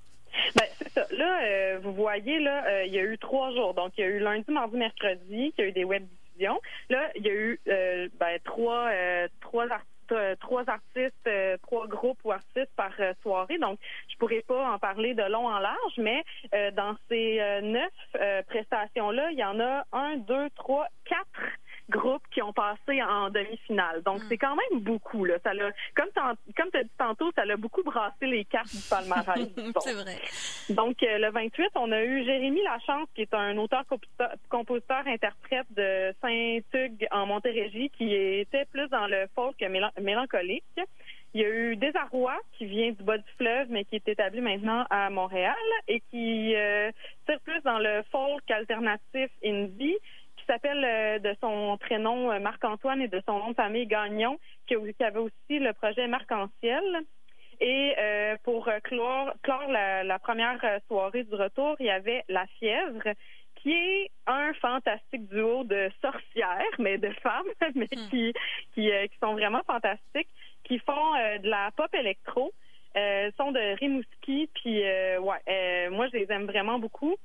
Ben, 0.54 0.66
c'est 0.78 0.92
ça. 0.92 1.06
Là, 1.10 1.40
euh, 1.42 1.78
vous 1.82 1.92
voyez, 1.92 2.38
là, 2.40 2.84
il 2.84 2.92
y 2.92 2.98
a 2.98 3.02
eu 3.02 3.18
trois 3.18 3.52
jours. 3.52 3.74
Donc, 3.74 3.92
il 3.98 4.00
y 4.02 4.04
a 4.04 4.08
eu 4.08 4.18
lundi, 4.18 4.50
mardi, 4.50 4.76
mercredi, 4.76 5.20
il 5.30 5.52
y 5.58 5.62
a 5.62 5.66
eu 5.66 5.72
des 5.72 5.84
web 5.84 6.04
diffusions. 6.32 6.60
Là, 6.90 7.10
il 7.16 7.26
y 7.26 7.28
a 7.28 7.32
eu 7.32 7.60
ben, 8.18 8.38
trois, 8.44 8.90
trois 9.40 9.64
artistes 9.64 9.95
trois 10.40 10.64
artistes, 10.68 11.30
trois 11.62 11.86
groupes 11.86 12.18
ou 12.24 12.32
artistes 12.32 12.72
par 12.76 12.92
soirée. 13.22 13.58
Donc, 13.58 13.78
je 14.08 14.16
pourrais 14.16 14.42
pas 14.42 14.72
en 14.72 14.78
parler 14.78 15.14
de 15.14 15.22
long 15.22 15.46
en 15.46 15.58
large, 15.58 15.94
mais 15.98 16.24
dans 16.72 16.96
ces 17.08 17.40
neuf 17.62 17.92
prestations-là, 18.46 19.30
il 19.32 19.38
y 19.38 19.44
en 19.44 19.60
a 19.60 19.84
un, 19.92 20.16
deux, 20.16 20.50
trois, 20.50 20.86
quatre 21.04 21.40
groupes 21.96 22.22
qui 22.30 22.42
ont 22.42 22.52
passé 22.52 23.02
en 23.02 23.30
demi-finale. 23.30 24.02
Donc, 24.02 24.18
hmm. 24.18 24.26
c'est 24.28 24.38
quand 24.38 24.54
même 24.54 24.80
beaucoup. 24.80 25.24
Là. 25.24 25.38
Ça 25.42 25.50
comme 25.94 26.10
comme 26.56 26.70
tu 26.70 26.78
as 26.78 26.84
dit 26.84 26.90
tantôt, 26.98 27.32
ça 27.34 27.42
a 27.42 27.56
beaucoup 27.56 27.82
brassé 27.82 28.26
les 28.26 28.44
cartes 28.44 28.72
du 28.74 28.82
palmarès. 28.88 29.48
c'est 29.80 29.94
vrai. 29.94 30.20
Donc, 30.70 31.02
euh, 31.02 31.18
le 31.18 31.30
28, 31.30 31.70
on 31.76 31.92
a 31.92 32.02
eu 32.02 32.24
Jérémy 32.24 32.62
Lachance, 32.62 33.08
qui 33.14 33.22
est 33.22 33.32
un 33.34 33.56
auteur-compositeur-interprète 33.56 35.66
de 35.70 36.14
Saint-Hugues 36.20 37.06
en 37.10 37.26
Montérégie, 37.26 37.90
qui 37.90 38.14
était 38.14 38.64
plus 38.66 38.88
dans 38.88 39.06
le 39.06 39.26
folk 39.34 39.56
mélancolique. 40.00 40.64
Il 41.34 41.42
y 41.42 41.44
a 41.44 41.50
eu 41.50 41.76
Désarroi, 41.76 42.34
qui 42.56 42.64
vient 42.64 42.92
du 42.92 43.02
bas 43.02 43.18
du 43.18 43.30
fleuve, 43.36 43.66
mais 43.68 43.84
qui 43.84 43.96
est 43.96 44.08
établi 44.08 44.40
maintenant 44.40 44.86
à 44.88 45.10
Montréal 45.10 45.54
et 45.86 46.00
qui 46.10 46.54
euh, 46.54 46.90
tire 47.26 47.40
plus 47.40 47.60
dans 47.62 47.78
le 47.78 48.02
folk 48.10 48.50
alternatif 48.50 49.28
indie 49.44 49.98
s'appelle 50.46 50.84
euh, 50.84 51.18
de 51.18 51.36
son 51.40 51.76
prénom 51.78 52.30
euh, 52.30 52.38
Marc-Antoine 52.40 53.02
et 53.02 53.08
de 53.08 53.22
son 53.26 53.38
nom 53.38 53.50
de 53.50 53.54
famille 53.54 53.86
Gagnon, 53.86 54.38
qui, 54.66 54.74
avait 54.74 55.18
aussi 55.18 55.58
le 55.58 55.72
projet 55.72 56.06
Marc-en-Ciel. 56.06 56.84
Et 57.60 57.94
euh, 57.98 58.36
pour 58.42 58.68
clore, 58.84 59.32
la, 59.68 60.18
première 60.18 60.60
soirée 60.88 61.24
du 61.24 61.34
retour, 61.34 61.76
il 61.80 61.86
y 61.86 61.90
avait 61.90 62.22
La 62.28 62.46
Fièvre, 62.58 63.14
qui 63.56 63.72
est 63.72 64.10
un 64.26 64.52
fantastique 64.54 65.28
duo 65.28 65.64
de 65.64 65.90
sorcières, 66.02 66.60
mais 66.78 66.98
de 66.98 67.10
femmes, 67.22 67.46
mais 67.74 67.88
hmm. 67.90 68.10
qui, 68.10 68.34
qui, 68.74 68.90
sont 69.22 69.32
vraiment 69.32 69.62
fantastiques, 69.66 70.28
qui 70.64 70.78
font 70.80 71.14
de 71.42 71.48
la 71.48 71.70
pop 71.76 71.92
électro. 71.94 72.52
Sont 73.36 73.52
de 73.52 73.78
Rimouski, 73.78 74.48
puis 74.54 74.80
ouais, 74.80 75.88
moi 75.90 76.08
je 76.08 76.16
les 76.16 76.26
aime 76.30 76.46
vraiment 76.46 76.78
beaucoup 76.78 77.16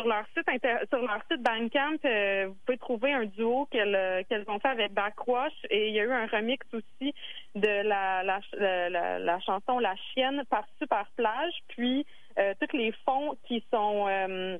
sur 0.00 0.08
leur 0.08 0.24
site 0.34 0.46
sur 0.88 1.02
leur 1.02 1.20
site 1.30 1.42
Bandcamp, 1.42 1.98
euh, 2.04 2.46
vous 2.48 2.56
pouvez 2.64 2.78
trouver 2.78 3.12
un 3.12 3.24
duo 3.24 3.66
qu'elles 3.70 4.24
qu'elles 4.28 4.44
ont 4.48 4.58
fait 4.58 4.68
avec 4.68 4.92
Backwash 4.92 5.52
et 5.70 5.88
il 5.88 5.94
y 5.94 6.00
a 6.00 6.04
eu 6.04 6.12
un 6.12 6.26
remix 6.26 6.66
aussi 6.72 7.14
de 7.54 7.86
la 7.86 8.22
la, 8.22 9.18
la, 9.18 9.40
chanson 9.40 9.78
La 9.78 9.94
chienne 9.96 10.42
par 10.48 10.64
Super 10.78 11.06
Plage. 11.16 11.52
Puis 11.68 12.06
euh, 12.38 12.54
tous 12.60 12.76
les 12.76 12.92
fonds 13.04 13.36
qui 13.46 13.64
sont 13.72 14.06
euh, 14.08 14.58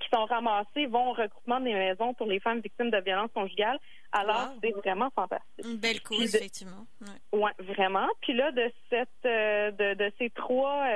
qui 0.00 0.08
sont 0.12 0.24
ramassés 0.24 0.86
vont 0.86 1.10
au 1.10 1.12
regroupement 1.12 1.60
des 1.60 1.74
maisons 1.74 2.14
pour 2.14 2.26
les 2.26 2.40
femmes 2.40 2.60
victimes 2.60 2.90
de 2.90 2.98
violences 2.98 3.30
conjugales. 3.34 3.78
Alors, 4.12 4.54
c'est 4.62 4.72
vraiment 4.72 5.10
fantastique. 5.10 5.62
Une 5.62 5.76
belle 5.76 6.00
cause, 6.00 6.34
effectivement. 6.34 6.86
Oui, 7.32 7.50
vraiment. 7.58 8.08
Puis 8.22 8.32
là, 8.32 8.50
de 8.50 8.72
cette 8.88 9.08
de, 9.24 9.94
de 9.94 10.12
ces 10.18 10.30
trois 10.30 10.86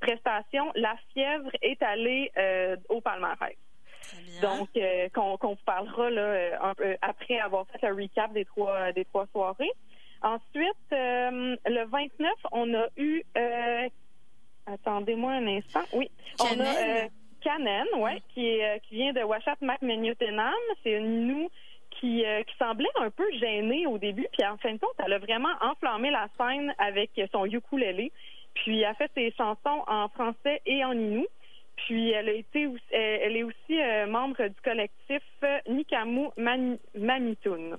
prestation, 0.00 0.70
la 0.74 0.96
fièvre 1.12 1.50
est 1.62 1.82
allée 1.82 2.30
euh, 2.36 2.76
au 2.88 3.00
palmarès. 3.00 3.56
Donc, 4.40 4.68
euh, 4.76 5.08
qu'on 5.10 5.36
vous 5.36 5.64
parlera 5.66 6.08
là, 6.08 6.20
euh, 6.20 6.50
un 6.62 6.74
peu 6.74 6.96
après 7.02 7.38
avoir 7.38 7.66
fait 7.66 7.86
le 7.86 7.94
recap 7.94 8.32
des 8.32 8.44
trois 8.44 8.92
des 8.92 9.04
trois 9.04 9.26
soirées. 9.32 9.70
Ensuite, 10.22 10.76
le 10.90 11.84
29, 11.86 12.30
on 12.52 12.74
a 12.74 12.86
eu 12.96 13.22
attendez-moi 14.66 15.32
un 15.32 15.46
instant. 15.46 15.84
Oui, 15.92 16.10
on 16.40 16.60
a 16.60 17.08
Canen, 17.40 17.86
ouais, 17.98 18.22
qui 18.30 18.46
est 18.46 18.80
qui 18.84 18.96
vient 18.96 19.12
de 19.12 19.22
Washat 19.22 19.56
McMenutenam. 19.60 20.54
C'est 20.82 20.92
une 20.92 21.26
nous 21.26 21.50
qui, 21.90 22.24
qui 22.46 22.56
semblait 22.58 22.88
un 23.00 23.10
peu 23.10 23.30
gênée 23.38 23.86
au 23.86 23.98
début, 23.98 24.26
puis 24.32 24.46
en 24.46 24.56
fin 24.56 24.72
de 24.72 24.78
compte, 24.78 24.94
elle 25.04 25.12
a 25.12 25.18
vraiment 25.18 25.54
enflammé 25.60 26.10
la 26.10 26.28
scène 26.38 26.72
avec 26.78 27.10
son 27.32 27.44
ukulélé. 27.44 28.12
Puis 28.62 28.80
elle 28.80 28.86
a 28.86 28.94
fait 28.94 29.10
ses 29.14 29.32
chansons 29.32 29.82
en 29.86 30.08
français 30.08 30.60
et 30.66 30.84
en 30.84 30.92
inou. 30.92 31.26
Puis 31.76 32.10
elle 32.10 32.28
a 32.28 32.32
été, 32.32 32.68
elle 32.90 33.36
est 33.36 33.42
aussi 33.44 33.80
euh, 33.80 34.06
membre 34.06 34.48
du 34.48 34.60
collectif 34.62 35.22
Nikamu 35.68 36.28
Mamitoun. 36.94 37.78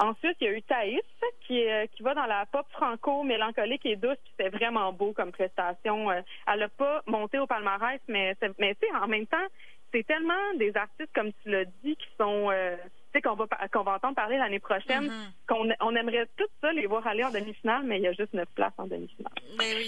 Ensuite, 0.00 0.36
il 0.40 0.44
y 0.44 0.48
a 0.48 0.52
eu 0.52 0.62
Thaïs 0.62 1.00
qui, 1.46 1.64
qui 1.92 2.02
va 2.04 2.14
dans 2.14 2.26
la 2.26 2.46
pop 2.46 2.66
franco 2.70 3.24
mélancolique 3.24 3.84
et 3.84 3.96
douce. 3.96 4.16
C'était 4.30 4.50
vraiment 4.50 4.92
beau 4.92 5.12
comme 5.12 5.32
prestation. 5.32 6.08
Euh, 6.10 6.20
elle 6.46 6.60
n'a 6.60 6.68
pas 6.68 7.02
monté 7.06 7.38
au 7.40 7.48
palmarès, 7.48 8.00
mais 8.06 8.36
mais 8.58 8.76
tu 8.76 8.86
sais, 8.86 8.94
en 8.94 9.08
même 9.08 9.26
temps, 9.26 9.46
c'est 9.92 10.06
tellement 10.06 10.54
des 10.56 10.76
artistes 10.76 11.10
comme 11.14 11.32
tu 11.42 11.50
l'as 11.50 11.64
dit 11.82 11.96
qui 11.96 12.06
sont 12.16 12.48
euh, 12.50 12.76
qu'on 13.22 13.34
va, 13.34 13.46
qu'on 13.72 13.82
va 13.82 13.94
entendre 13.94 14.14
parler 14.14 14.36
l'année 14.36 14.58
prochaine, 14.58 15.08
mm-hmm. 15.08 15.46
qu'on 15.48 15.68
on 15.80 15.96
aimerait 15.96 16.26
tout 16.36 16.46
ça 16.60 16.72
les 16.72 16.86
voir 16.86 17.06
aller 17.06 17.24
en 17.24 17.30
demi-finale, 17.30 17.82
mais 17.84 17.98
il 17.98 18.02
y 18.02 18.06
a 18.06 18.12
juste 18.12 18.32
neuf 18.34 18.48
places 18.54 18.72
en 18.78 18.86
demi-finale. 18.86 19.32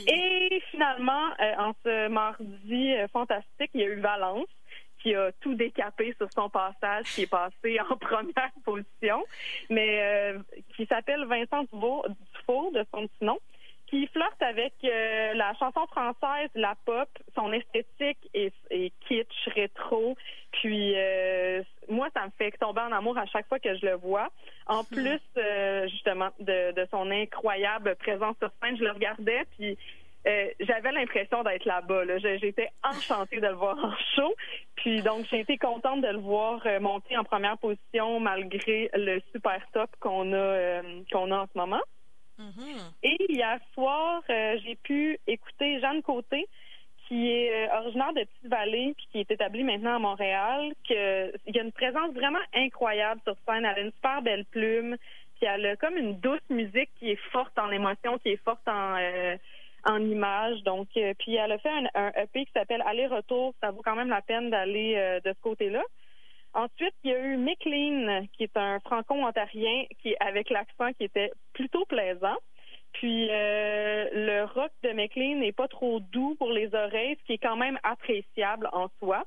Et 0.06 0.62
finalement, 0.70 1.28
euh, 1.40 1.54
en 1.58 1.72
ce 1.84 2.08
mardi 2.08 2.92
euh, 2.94 3.06
fantastique, 3.08 3.70
il 3.74 3.80
y 3.80 3.84
a 3.84 3.88
eu 3.88 4.00
Valence 4.00 4.48
qui 5.02 5.14
a 5.14 5.32
tout 5.40 5.54
décapé 5.54 6.14
sur 6.18 6.30
son 6.32 6.50
passage, 6.50 7.06
qui 7.14 7.22
est 7.22 7.30
passé 7.30 7.78
en 7.80 7.96
première 7.96 8.52
position, 8.64 9.24
mais 9.70 10.00
euh, 10.02 10.38
qui 10.76 10.86
s'appelle 10.86 11.24
Vincent 11.24 11.62
Dufour, 11.62 12.72
de 12.72 12.84
son 12.92 13.06
petit 13.06 13.24
nom 13.24 13.38
qui 13.90 14.06
flirte 14.06 14.40
avec 14.40 14.72
euh, 14.84 15.34
la 15.34 15.52
chanson 15.54 15.84
française, 15.88 16.48
la 16.54 16.76
pop, 16.86 17.08
son 17.34 17.52
esthétique 17.52 18.30
est, 18.34 18.52
kitsch, 19.00 19.48
rétro. 19.54 20.16
Puis 20.52 20.94
euh, 20.96 21.62
moi, 22.00 22.08
ça 22.14 22.24
me 22.24 22.30
fait 22.38 22.50
tomber 22.58 22.80
en 22.80 22.92
amour 22.92 23.18
à 23.18 23.26
chaque 23.26 23.46
fois 23.46 23.58
que 23.58 23.76
je 23.76 23.84
le 23.84 23.94
vois. 23.94 24.28
En 24.66 24.82
hmm. 24.82 24.86
plus, 24.86 25.20
euh, 25.36 25.86
justement, 25.88 26.30
de, 26.40 26.86
son 26.90 27.10
incroyable 27.10 27.94
présence 27.96 28.36
sur 28.38 28.50
scène, 28.62 28.76
je 28.78 28.84
le 28.84 28.92
regardais, 28.92 29.44
puis 29.58 29.76
j'avais 30.60 30.92
l'impression 30.92 31.42
d'être 31.42 31.64
là-bas. 31.64 32.04
Là. 32.04 32.18
J'étais 32.18 32.68
enchantée 32.82 33.40
de 33.40 33.46
le 33.46 33.54
voir 33.54 33.76
en 33.82 33.94
show. 34.16 34.34
Puis 34.76 35.02
donc, 35.02 35.26
j'ai 35.30 35.40
été 35.40 35.56
contente 35.56 36.00
de 36.02 36.08
le 36.08 36.18
voir 36.18 36.60
monter 36.80 37.16
en 37.16 37.24
première 37.24 37.58
position 37.58 38.20
malgré 38.20 38.90
le 38.94 39.20
super 39.32 39.60
top 39.72 39.90
qu'on 40.00 40.32
a 40.32 40.82
qu'on 41.10 41.30
a 41.30 41.38
en 41.38 41.46
ce 41.46 41.58
moment. 41.58 41.82
Mm-hmm. 42.40 42.92
Et 43.02 43.32
hier 43.32 43.58
soir, 43.74 44.22
euh, 44.30 44.58
j'ai 44.64 44.76
pu 44.76 45.18
écouter 45.26 45.80
Jeanne 45.80 46.02
Côté, 46.02 46.48
qui 47.10 47.28
est 47.28 47.66
euh, 47.66 47.78
originaire 47.80 48.12
de 48.12 48.20
Petite-Vallée, 48.20 48.94
puis 48.96 49.08
qui 49.10 49.18
est 49.18 49.30
établie 49.32 49.64
maintenant 49.64 49.96
à 49.96 49.98
Montréal, 49.98 50.72
que 50.88 51.32
il 51.48 51.56
y 51.56 51.58
a 51.58 51.62
une 51.64 51.72
présence 51.72 52.12
vraiment 52.14 52.38
incroyable 52.54 53.20
sur 53.24 53.34
scène. 53.44 53.64
Elle 53.64 53.78
a 53.78 53.80
une 53.80 53.90
super 53.90 54.22
belle 54.22 54.44
plume, 54.44 54.96
puis 55.36 55.50
elle 55.52 55.66
a 55.66 55.76
comme 55.76 55.96
une 55.96 56.20
douce 56.20 56.48
musique 56.50 56.88
qui 57.00 57.10
est 57.10 57.20
forte 57.32 57.58
en 57.58 57.72
émotion, 57.72 58.18
qui 58.18 58.28
est 58.28 58.42
forte 58.44 58.66
en 58.68 58.96
euh, 58.96 59.36
en 59.86 59.98
image. 59.98 60.62
Donc, 60.62 60.86
puis 60.92 61.34
elle 61.34 61.50
a 61.50 61.58
fait 61.58 61.70
un, 61.70 61.86
un 61.94 62.12
EP 62.22 62.44
qui 62.44 62.52
s'appelle 62.52 62.82
Aller-retour. 62.86 63.54
Ça 63.60 63.72
vaut 63.72 63.82
quand 63.82 63.96
même 63.96 64.10
la 64.10 64.22
peine 64.22 64.50
d'aller 64.50 65.20
de 65.24 65.32
ce 65.32 65.40
côté-là. 65.40 65.82
Ensuite, 66.52 66.94
il 67.02 67.10
y 67.10 67.14
a 67.14 67.18
eu 67.18 67.38
McLean, 67.38 68.26
qui 68.34 68.42
est 68.42 68.56
un 68.58 68.78
franco-ontarien, 68.80 69.84
qui 70.02 70.14
avec 70.20 70.50
l'accent 70.50 70.92
qui 70.98 71.04
était 71.04 71.32
plutôt 71.54 71.86
plaisant. 71.86 72.36
Puis 72.92 73.28
euh, 73.30 74.08
le 74.12 74.44
rock 74.44 74.72
de 74.82 74.90
McLean 74.90 75.36
n'est 75.36 75.52
pas 75.52 75.68
trop 75.68 76.00
doux 76.00 76.34
pour 76.36 76.50
les 76.50 76.74
oreilles, 76.74 77.16
ce 77.20 77.26
qui 77.26 77.32
est 77.34 77.38
quand 77.38 77.56
même 77.56 77.78
appréciable 77.82 78.68
en 78.72 78.88
soi. 78.98 79.24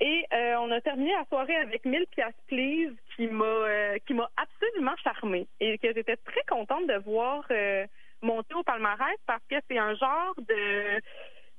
Et 0.00 0.24
euh, 0.32 0.54
on 0.60 0.70
a 0.70 0.80
terminé 0.80 1.12
la 1.12 1.24
soirée 1.26 1.56
avec 1.56 1.84
1000 1.84 2.06
pièces 2.10 2.34
please 2.46 2.94
qui 3.16 3.26
m'a 3.26 3.44
euh, 3.44 3.98
qui 4.06 4.14
m'a 4.14 4.30
absolument 4.36 4.94
charmée 5.02 5.48
et 5.58 5.78
que 5.78 5.92
j'étais 5.92 6.16
très 6.16 6.42
contente 6.48 6.86
de 6.86 6.94
voir 7.04 7.44
monter 8.22 8.54
au 8.54 8.62
palmarès 8.62 9.16
parce 9.26 9.42
que 9.48 9.56
c'est 9.68 9.78
un 9.78 9.94
genre 9.94 10.34
de 10.38 11.00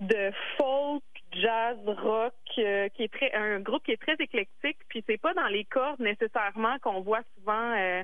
de 0.02 0.32
folk 0.58 1.04
jazz, 1.32 1.78
rock, 1.86 2.34
euh, 2.58 2.90
qui 2.90 3.04
est 3.04 3.14
très 3.14 3.32
un 3.34 3.60
groupe 3.60 3.84
qui 3.84 3.92
est 3.92 4.02
très 4.02 4.16
éclectique. 4.20 4.78
Puis 4.90 5.04
c'est 5.08 5.20
pas 5.20 5.34
dans 5.34 5.48
les 5.48 5.66
cordes 5.66 6.00
nécessairement 6.00 6.78
qu'on 6.80 7.02
voit 7.02 7.22
souvent 7.38 7.74
euh, 7.78 8.04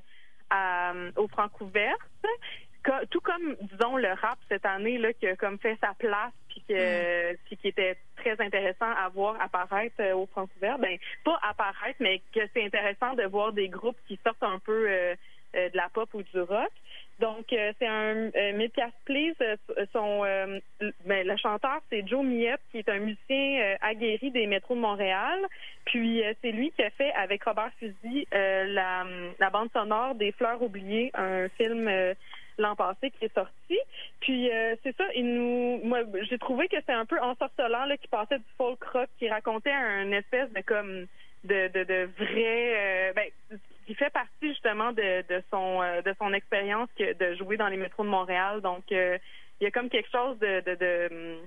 à, 0.50 0.94
au 1.16 1.28
Francouverte. 1.28 2.00
Tout 3.10 3.20
comme, 3.22 3.56
disons, 3.62 3.98
le 3.98 4.14
rap 4.14 4.38
cette 4.50 4.66
année, 4.66 4.98
là, 4.98 5.14
qui 5.14 5.28
a 5.28 5.36
comme 5.36 5.60
fait 5.60 5.78
sa 5.82 5.94
place, 5.94 6.32
puis, 6.50 6.64
que, 6.68 7.34
mm. 7.34 7.38
puis 7.46 7.58
qui 7.58 7.68
était 7.68 7.98
très 8.16 8.40
intéressant 8.42 8.90
à 8.90 9.10
voir 9.10 9.40
apparaître 9.42 9.96
euh, 10.00 10.16
au 10.16 10.26
Francouverte. 10.26 10.80
Ben, 10.80 10.98
pas 11.24 11.40
apparaître, 11.42 11.98
mais 12.00 12.22
que 12.34 12.42
c'est 12.54 12.64
intéressant 12.64 13.14
de 13.14 13.24
voir 13.24 13.54
des 13.54 13.70
groupes 13.70 13.98
qui 14.08 14.20
sortent 14.24 14.44
un 14.44 14.60
peu 14.60 14.88
de 15.54 15.78
la 15.78 15.90
pop 15.90 16.10
ou 16.14 16.22
du 16.24 16.40
rock. 16.42 16.72
Donc, 17.20 17.52
euh, 17.52 17.74
c'est 17.80 17.88
un 17.88 18.30
euh, 18.36 18.68
Please. 19.06 19.34
Euh, 19.42 19.56
son, 19.92 20.24
euh, 20.24 20.60
ben, 21.06 21.26
le 21.26 21.36
chanteur, 21.38 21.80
c'est 21.90 22.08
Joe 22.08 22.24
Miette, 22.24 22.62
qui 22.72 22.78
est 22.78 22.90
un 22.90 23.00
musicien 23.00 23.76
aguerri 23.82 24.30
des 24.30 24.46
métros 24.46 24.76
de 24.76 24.82
Montréal. 24.82 25.40
Puis, 25.86 26.22
c'est 26.42 26.52
lui 26.52 26.72
qui 26.72 26.84
a 26.84 26.90
fait, 26.92 27.12
avec 27.14 27.44
Robert 27.44 27.72
Fusy, 27.80 28.28
la, 28.32 29.06
la, 29.40 29.50
bande 29.50 29.70
sonore 29.72 30.16
des 30.16 30.32
Fleurs 30.34 30.62
oubliées, 30.62 31.10
un 31.14 31.48
film 31.50 31.90
l'an 32.58 32.76
passé 32.76 33.12
qui 33.12 33.26
est 33.26 33.34
sorti. 33.34 33.80
Puis, 34.20 34.50
c'est 34.84 34.96
ça, 34.96 35.06
il 35.16 35.34
nous, 35.34 35.80
moi, 35.84 36.00
j'ai 36.30 36.38
trouvé 36.38 36.68
que 36.68 36.78
c'est 36.86 36.94
un 36.94 37.06
peu 37.06 37.20
ensorcelant, 37.20 37.86
là, 37.86 37.98
qui 37.98 38.08
passait 38.08 38.40
du 38.40 38.52
folk 38.58 38.84
rock, 38.84 39.10
qui 39.20 39.30
racontait 39.30 39.72
un 39.72 40.12
espèce 40.12 40.52
de 40.54 40.62
comme 40.62 41.06
de, 41.44 41.68
de, 41.70 41.84
de 41.84 42.10
vrai, 42.18 43.14
ben, 43.16 43.60
qui 43.86 43.96
fait 43.96 44.10
partie 44.10 44.50
justement 44.50 44.92
de, 44.92 45.24
de 45.28 45.42
son 45.50 45.82
euh, 45.82 46.02
de 46.02 46.14
son 46.20 46.34
expérience 46.34 46.90
de 47.00 47.36
jouer 47.36 47.58
dans 47.58 47.70
les 47.70 47.78
métros 47.78 48.04
de 48.04 48.10
Montréal. 48.10 48.62
Donc 48.62 48.84
euh, 48.92 49.18
il 49.60 49.64
y 49.64 49.68
a 49.68 49.72
comme 49.72 49.90
quelque 49.90 50.12
chose 50.12 50.38
de, 50.40 50.62
de, 50.62 50.76
de 50.76 51.38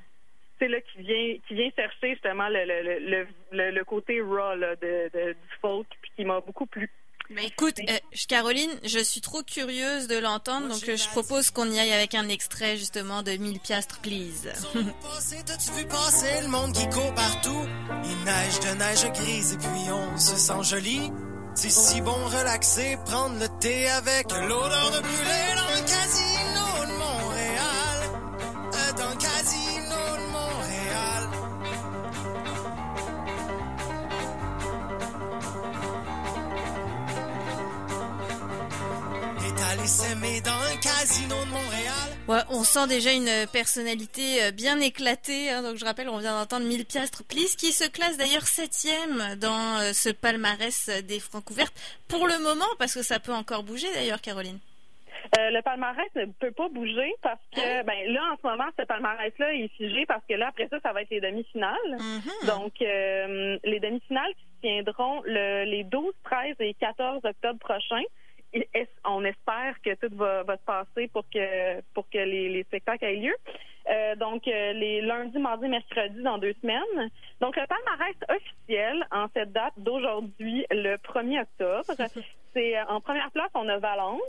c'est 0.59 0.69
là 0.69 0.81
qui 0.81 1.02
vient 1.02 1.37
qui 1.47 1.55
vient 1.55 1.71
chercher 1.76 2.11
justement 2.11 2.49
le 2.49 2.64
le, 2.64 3.26
le, 3.52 3.71
le 3.71 3.85
côté 3.85 4.21
raw 4.23 4.55
là, 4.55 4.75
de, 4.76 5.11
de, 5.12 5.33
du 5.33 5.49
folk 5.61 5.87
puis 6.00 6.11
qui 6.17 6.25
m'a 6.25 6.40
beaucoup 6.40 6.67
plu. 6.67 6.90
Mais 7.31 7.47
écoute, 7.47 7.79
euh, 7.89 7.97
Caroline, 8.29 8.71
je 8.85 8.99
suis 8.99 9.21
trop 9.21 9.43
curieuse 9.43 10.09
de 10.09 10.19
l'entendre, 10.19 10.69
donc 10.69 10.85
je 10.85 11.09
propose 11.11 11.51
qu'on 11.51 11.71
y 11.71 11.79
aille 11.79 11.93
avec 11.93 12.17
un 12.17 12.29
extrait 12.29 12.77
justement 12.77 13.23
de 13.23 13.33
1000 13.33 13.61
piastres, 13.61 13.99
please. 14.01 14.53
T'as-tu 15.47 15.71
vu 15.73 15.87
passer 15.87 16.41
le 16.43 16.49
monde 16.49 16.73
qui 16.73 16.89
court 16.89 17.15
partout? 17.15 17.67
Il 18.05 18.25
neige 18.25 18.61
de 18.61 18.79
neige 18.79 19.13
grise 19.13 19.53
et 19.53 19.59
puis 19.59 19.93
on 19.93 20.19
se 20.19 20.37
sent 20.37 20.63
joli. 20.65 21.13
C'est 21.55 21.71
si 21.71 22.01
bon 22.01 22.13
relaxer, 22.27 22.97
prendre 23.05 23.39
le 23.39 23.49
thé 23.61 23.89
avec 23.89 24.31
l'odeur 24.33 24.91
de 24.91 25.01
brûlé 25.01 25.55
dans 25.57 25.75
le 25.75 25.87
casino 25.87 26.39
Allé 39.71 39.87
s'aimer 39.87 40.41
dans 40.41 40.50
un 40.50 40.77
casino 40.83 41.37
de 41.45 41.50
Montréal. 41.50 42.11
Ouais, 42.27 42.43
on 42.50 42.65
sent 42.65 42.89
déjà 42.89 43.12
une 43.12 43.47
personnalité 43.53 44.43
euh, 44.43 44.50
bien 44.50 44.81
éclatée. 44.81 45.49
Hein, 45.49 45.62
donc 45.62 45.77
je 45.77 45.85
rappelle, 45.85 46.09
on 46.09 46.19
vient 46.19 46.37
d'entendre 46.37 46.67
1000 46.67 46.87
piastres 46.87 47.23
Please, 47.23 47.55
qui 47.57 47.71
se 47.71 47.89
classe 47.89 48.17
d'ailleurs 48.17 48.43
septième 48.43 49.37
dans 49.37 49.79
euh, 49.79 49.93
ce 49.93 50.11
palmarès 50.11 50.91
des 51.07 51.21
Francouvertes 51.21 51.75
pour 52.09 52.27
le 52.27 52.43
moment, 52.43 52.67
parce 52.81 52.95
que 52.95 53.05
ça 53.05 53.21
peut 53.21 53.33
encore 53.33 53.62
bouger 53.62 53.87
d'ailleurs, 53.95 54.21
Caroline. 54.21 54.59
Euh, 55.39 55.50
le 55.50 55.62
palmarès 55.62 56.09
ne 56.17 56.25
peut 56.25 56.50
pas 56.50 56.69
bouger 56.71 57.15
parce 57.23 57.39
que 57.55 57.61
ah 57.61 57.83
ben 57.85 58.12
là 58.12 58.23
en 58.33 58.37
ce 58.43 58.47
moment 58.49 58.69
ce 58.77 58.85
palmarès 58.85 59.33
là 59.39 59.53
est 59.53 59.69
figé 59.77 60.05
parce 60.07 60.25
que 60.27 60.35
là 60.35 60.49
après 60.49 60.67
ça 60.69 60.81
ça 60.83 60.93
va 60.93 61.03
être 61.03 61.11
les 61.11 61.21
demi-finales. 61.21 61.77
Mm-hmm. 61.87 62.47
Donc 62.47 62.73
les 62.81 63.81
demi-finales 63.81 64.33
qui 64.35 64.47
se 64.57 64.61
tiendront 64.62 65.23
les 65.27 65.85
12, 65.85 66.12
13 66.25 66.57
et 66.61 66.75
14 66.75 67.21
octobre 67.25 67.59
prochains 67.61 68.03
on 69.04 69.25
espère 69.25 69.80
que 69.83 69.95
tout 69.95 70.14
va, 70.16 70.45
se 70.45 70.64
passer 70.64 71.09
pour 71.09 71.25
que 71.28 71.80
pour 71.95 72.09
que 72.09 72.19
les, 72.19 72.62
spectacles 72.64 73.04
aient 73.04 73.16
lieu. 73.16 73.35
Euh, 73.90 74.14
donc 74.16 74.47
euh, 74.47 74.73
les 74.73 75.00
lundis, 75.00 75.38
mardis, 75.38 75.69
mercredis 75.69 76.23
dans 76.23 76.38
deux 76.38 76.54
semaines. 76.61 77.11
Donc 77.40 77.57
le 77.57 77.66
palmarès 77.66 78.16
officiel 78.28 79.07
en 79.11 79.26
cette 79.35 79.52
date 79.52 79.75
d'aujourd'hui, 79.78 80.66
le 80.71 80.97
1er 80.97 81.42
octobre, 81.42 82.09
c'est 82.52 82.78
euh, 82.78 82.85
en 82.88 83.00
première 83.00 83.30
place 83.30 83.50
on 83.54 83.69
a 83.69 83.78
Valence. 83.78 84.21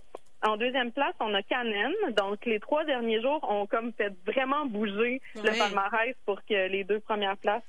En 0.43 0.57
deuxième 0.57 0.91
place, 0.91 1.13
on 1.19 1.35
a 1.35 1.43
Canen. 1.43 1.93
Donc, 2.17 2.47
les 2.47 2.59
trois 2.59 2.83
derniers 2.83 3.21
jours 3.21 3.45
ont 3.47 3.67
comme 3.67 3.93
fait 3.93 4.11
vraiment 4.25 4.65
bouger 4.65 5.21
le 5.35 5.55
palmarès 5.55 6.15
pour 6.25 6.43
que 6.45 6.67
les 6.67 6.83
deux 6.83 6.99
premières 6.99 7.37
places 7.37 7.61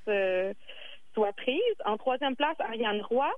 soient 1.12 1.34
prises. 1.34 1.82
En 1.84 1.98
troisième 1.98 2.34
place, 2.34 2.56
Ariane 2.60 3.02
Roy. 3.02 3.30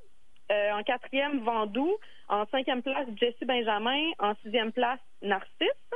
Euh, 0.53 0.73
en 0.73 0.83
quatrième, 0.83 1.41
Vendoux. 1.41 1.97
En 2.29 2.47
cinquième 2.47 2.83
place, 2.83 3.07
Jessie 3.17 3.45
Benjamin. 3.45 4.13
En 4.19 4.35
sixième 4.43 4.73
place, 4.73 5.01
Narcisse. 5.23 5.91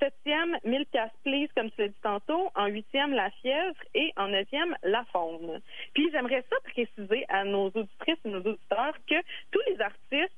Septième, 0.00 0.58
Mille 0.64 0.86
please, 1.22 1.48
comme 1.56 1.70
tu 1.70 1.80
l'as 1.80 1.88
dit 1.88 2.00
tantôt. 2.02 2.50
En 2.56 2.66
huitième, 2.66 3.12
La 3.12 3.30
Fièvre. 3.30 3.78
Et 3.94 4.12
en 4.16 4.28
neuvième, 4.28 4.76
La 4.82 5.04
Faune. 5.12 5.60
Puis 5.94 6.10
j'aimerais 6.10 6.44
ça 6.50 6.56
préciser 6.64 7.24
à 7.28 7.44
nos 7.44 7.66
auditrices 7.66 8.18
et 8.24 8.28
nos 8.28 8.40
auditeurs 8.40 8.94
que 9.08 9.14
tous 9.52 9.60
les 9.68 9.80
artistes 9.80 10.34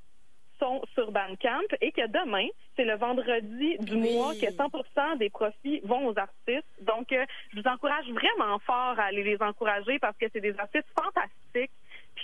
sont 0.58 0.82
sur 0.94 1.10
Bandcamp 1.10 1.66
et 1.80 1.92
que 1.92 2.06
demain, 2.06 2.46
c'est 2.76 2.84
le 2.84 2.96
vendredi 2.96 3.76
du 3.80 3.96
mois 3.96 4.34
que 4.34 4.46
100% 4.46 5.18
des 5.18 5.30
profits 5.30 5.80
vont 5.84 6.08
aux 6.08 6.18
artistes. 6.18 6.68
Donc, 6.82 7.12
euh, 7.12 7.24
je 7.52 7.60
vous 7.60 7.68
encourage 7.68 8.08
vraiment 8.10 8.58
fort 8.60 8.98
à 8.98 9.04
aller 9.04 9.24
les 9.24 9.40
encourager 9.42 9.98
parce 9.98 10.16
que 10.16 10.26
c'est 10.32 10.40
des 10.40 10.56
artistes 10.58 10.88
fantastiques 10.96 11.72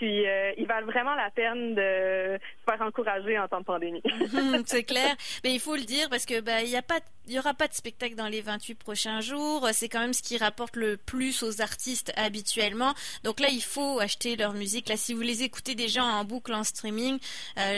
puis 0.01 0.25
ils 0.57 0.67
valent 0.67 0.87
vraiment 0.87 1.15
la 1.15 1.31
peine 1.31 1.75
de 1.75 2.39
se 2.39 2.65
faire 2.73 2.81
encourager 2.81 3.39
en 3.39 3.49
temps 3.49 3.61
de 3.61 3.65
pandémie. 3.65 4.03
c'est 4.67 4.85
clair, 4.85 5.15
mais 5.45 5.53
il 5.53 5.61
faut 5.61 5.77
le 5.77 5.83
dire 5.83 6.09
parce 6.09 6.25
que 6.25 6.41
bah 6.41 6.63
il 6.63 6.71
y 6.71 6.77
a 6.77 6.83
pas 6.83 7.01
il 7.27 7.35
y 7.35 7.39
aura 7.39 7.53
pas 7.53 7.69
de 7.69 7.75
spectacle 7.75 8.15
dans 8.15 8.27
les 8.27 8.41
28 8.41 8.75
prochains 8.77 9.21
jours, 9.21 9.69
c'est 9.73 9.89
quand 9.89 10.01
même 10.01 10.15
ce 10.15 10.23
qui 10.23 10.39
rapporte 10.39 10.75
le 10.75 10.97
plus 10.97 11.43
aux 11.43 11.61
artistes 11.61 12.13
habituellement. 12.17 12.93
Donc 13.23 13.39
là, 13.39 13.49
il 13.53 13.63
faut 13.63 14.01
acheter 14.01 14.35
leur 14.35 14.53
musique. 14.53 14.89
Là, 14.89 14.97
si 14.97 15.15
vous 15.15 15.21
les 15.21 15.45
écoutez 15.45 15.77
déjà 15.77 16.03
en 16.03 16.25
boucle 16.25 16.53
en 16.53 16.65
streaming, 16.65 17.21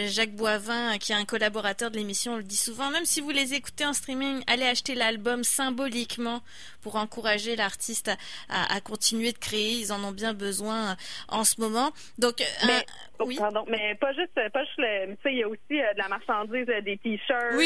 Jacques 0.07 0.35
Boivin, 0.35 0.97
qui 0.97 1.13
est 1.13 1.17
un 1.17 1.27
collaborateur 1.27 1.91
de 1.91 1.97
l'émission, 1.97 2.37
le 2.37 2.45
dit 2.45 2.57
souvent, 2.57 2.89
même 2.91 3.05
si 3.05 3.21
vous 3.21 3.31
les 3.31 3.53
écoutez 3.53 3.85
en 3.85 3.93
streaming, 3.93 4.43
allez 4.47 4.65
acheter 4.65 4.95
l'album 4.95 5.45
symboliquement 5.45 6.41
pour 6.83 6.97
encourager 6.97 7.57
l'artiste 7.57 8.11
à, 8.49 8.81
continuer 8.81 9.33
de 9.33 9.39
créer. 9.39 9.73
Ils 9.73 9.93
en 9.93 10.03
ont 10.05 10.13
bien 10.13 10.35
besoin 10.35 10.97
en 11.29 11.45
ce 11.45 11.61
moment. 11.61 11.91
Donc, 12.19 12.35
mais, 12.67 12.85
oh, 13.19 13.25
oui. 13.27 13.37
Pardon, 13.39 13.65
mais 13.69 13.95
pas 13.95 14.13
juste, 14.13 14.35
pas 14.53 14.65
juste 14.65 14.77
tu 14.77 15.17
sais, 15.23 15.33
il 15.33 15.39
y 15.39 15.43
a 15.43 15.49
aussi 15.49 15.61
de 15.71 15.99
la 15.99 16.09
marchandise, 16.09 16.67
des 16.67 16.99
t-shirts, 16.99 17.57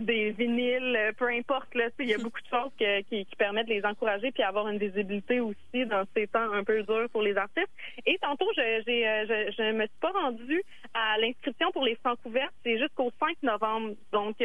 des 0.00 0.30
vinyles, 0.30 1.12
peu 1.18 1.28
importe. 1.28 1.74
Là, 1.74 1.88
il 1.98 2.08
y 2.08 2.14
a 2.14 2.18
beaucoup 2.22 2.40
de 2.40 2.48
choses 2.48 2.70
qui, 2.78 3.24
qui, 3.24 3.36
permettent 3.36 3.68
de 3.68 3.74
les 3.74 3.84
encourager 3.84 4.32
puis 4.32 4.42
avoir 4.42 4.68
une 4.68 4.78
visibilité 4.78 5.40
aussi 5.40 5.86
dans 5.86 6.04
ces 6.14 6.26
temps 6.26 6.50
un 6.52 6.64
peu 6.64 6.82
durs 6.82 7.08
pour 7.10 7.22
les 7.22 7.36
artistes. 7.36 7.70
Et 8.06 8.18
tantôt, 8.18 8.46
je, 8.56 8.82
je, 8.86 9.52
je, 9.56 9.72
me 9.72 9.86
suis 9.86 10.00
pas 10.00 10.12
rendue 10.12 10.62
à 10.94 11.18
l'inscription 11.18 11.70
pour 11.72 11.84
les 11.84 11.96
francs 11.96 12.18
couverts. 12.22 12.50
C'est 12.64 12.78
jusqu'au 12.78 13.12
5 13.20 13.36
novembre. 13.42 13.94
Donc, 14.12 14.36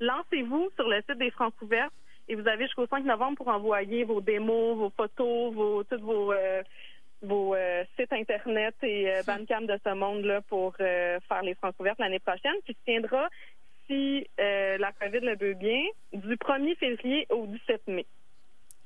lancez-vous 0.00 0.70
sur 0.76 0.88
le 0.88 1.00
site 1.08 1.18
des 1.18 1.30
francs 1.30 1.54
couverts 1.58 1.90
et 2.30 2.36
vous 2.36 2.46
avez 2.46 2.66
jusqu'au 2.66 2.86
5 2.86 3.04
novembre 3.04 3.38
pour 3.38 3.48
envoyer 3.48 4.04
vos 4.04 4.20
démos, 4.20 4.76
vos 4.76 4.90
photos, 4.90 5.52
vos, 5.52 5.82
toutes 5.82 6.00
vos, 6.00 6.32
euh, 6.32 6.62
vos 7.22 7.56
euh, 7.56 7.82
sites 7.98 8.12
Internet 8.12 8.76
et 8.84 9.10
euh, 9.10 9.22
Bandcamp 9.26 9.62
de 9.62 9.76
ce 9.84 9.92
monde-là 9.92 10.40
pour 10.42 10.76
faire 10.76 11.42
les 11.42 11.54
francs 11.56 11.74
ouvertes 11.80 11.98
l'année 11.98 12.20
prochaine, 12.20 12.54
qui 12.64 12.72
se 12.72 12.84
tiendra, 12.84 13.28
si 13.88 14.28
la 14.38 14.92
COVID 14.92 15.20
le 15.20 15.36
veut 15.36 15.54
bien, 15.54 15.82
du 16.12 16.36
1er 16.36 16.76
février 16.76 17.26
au 17.30 17.46
17 17.46 17.88
mai 17.88 18.06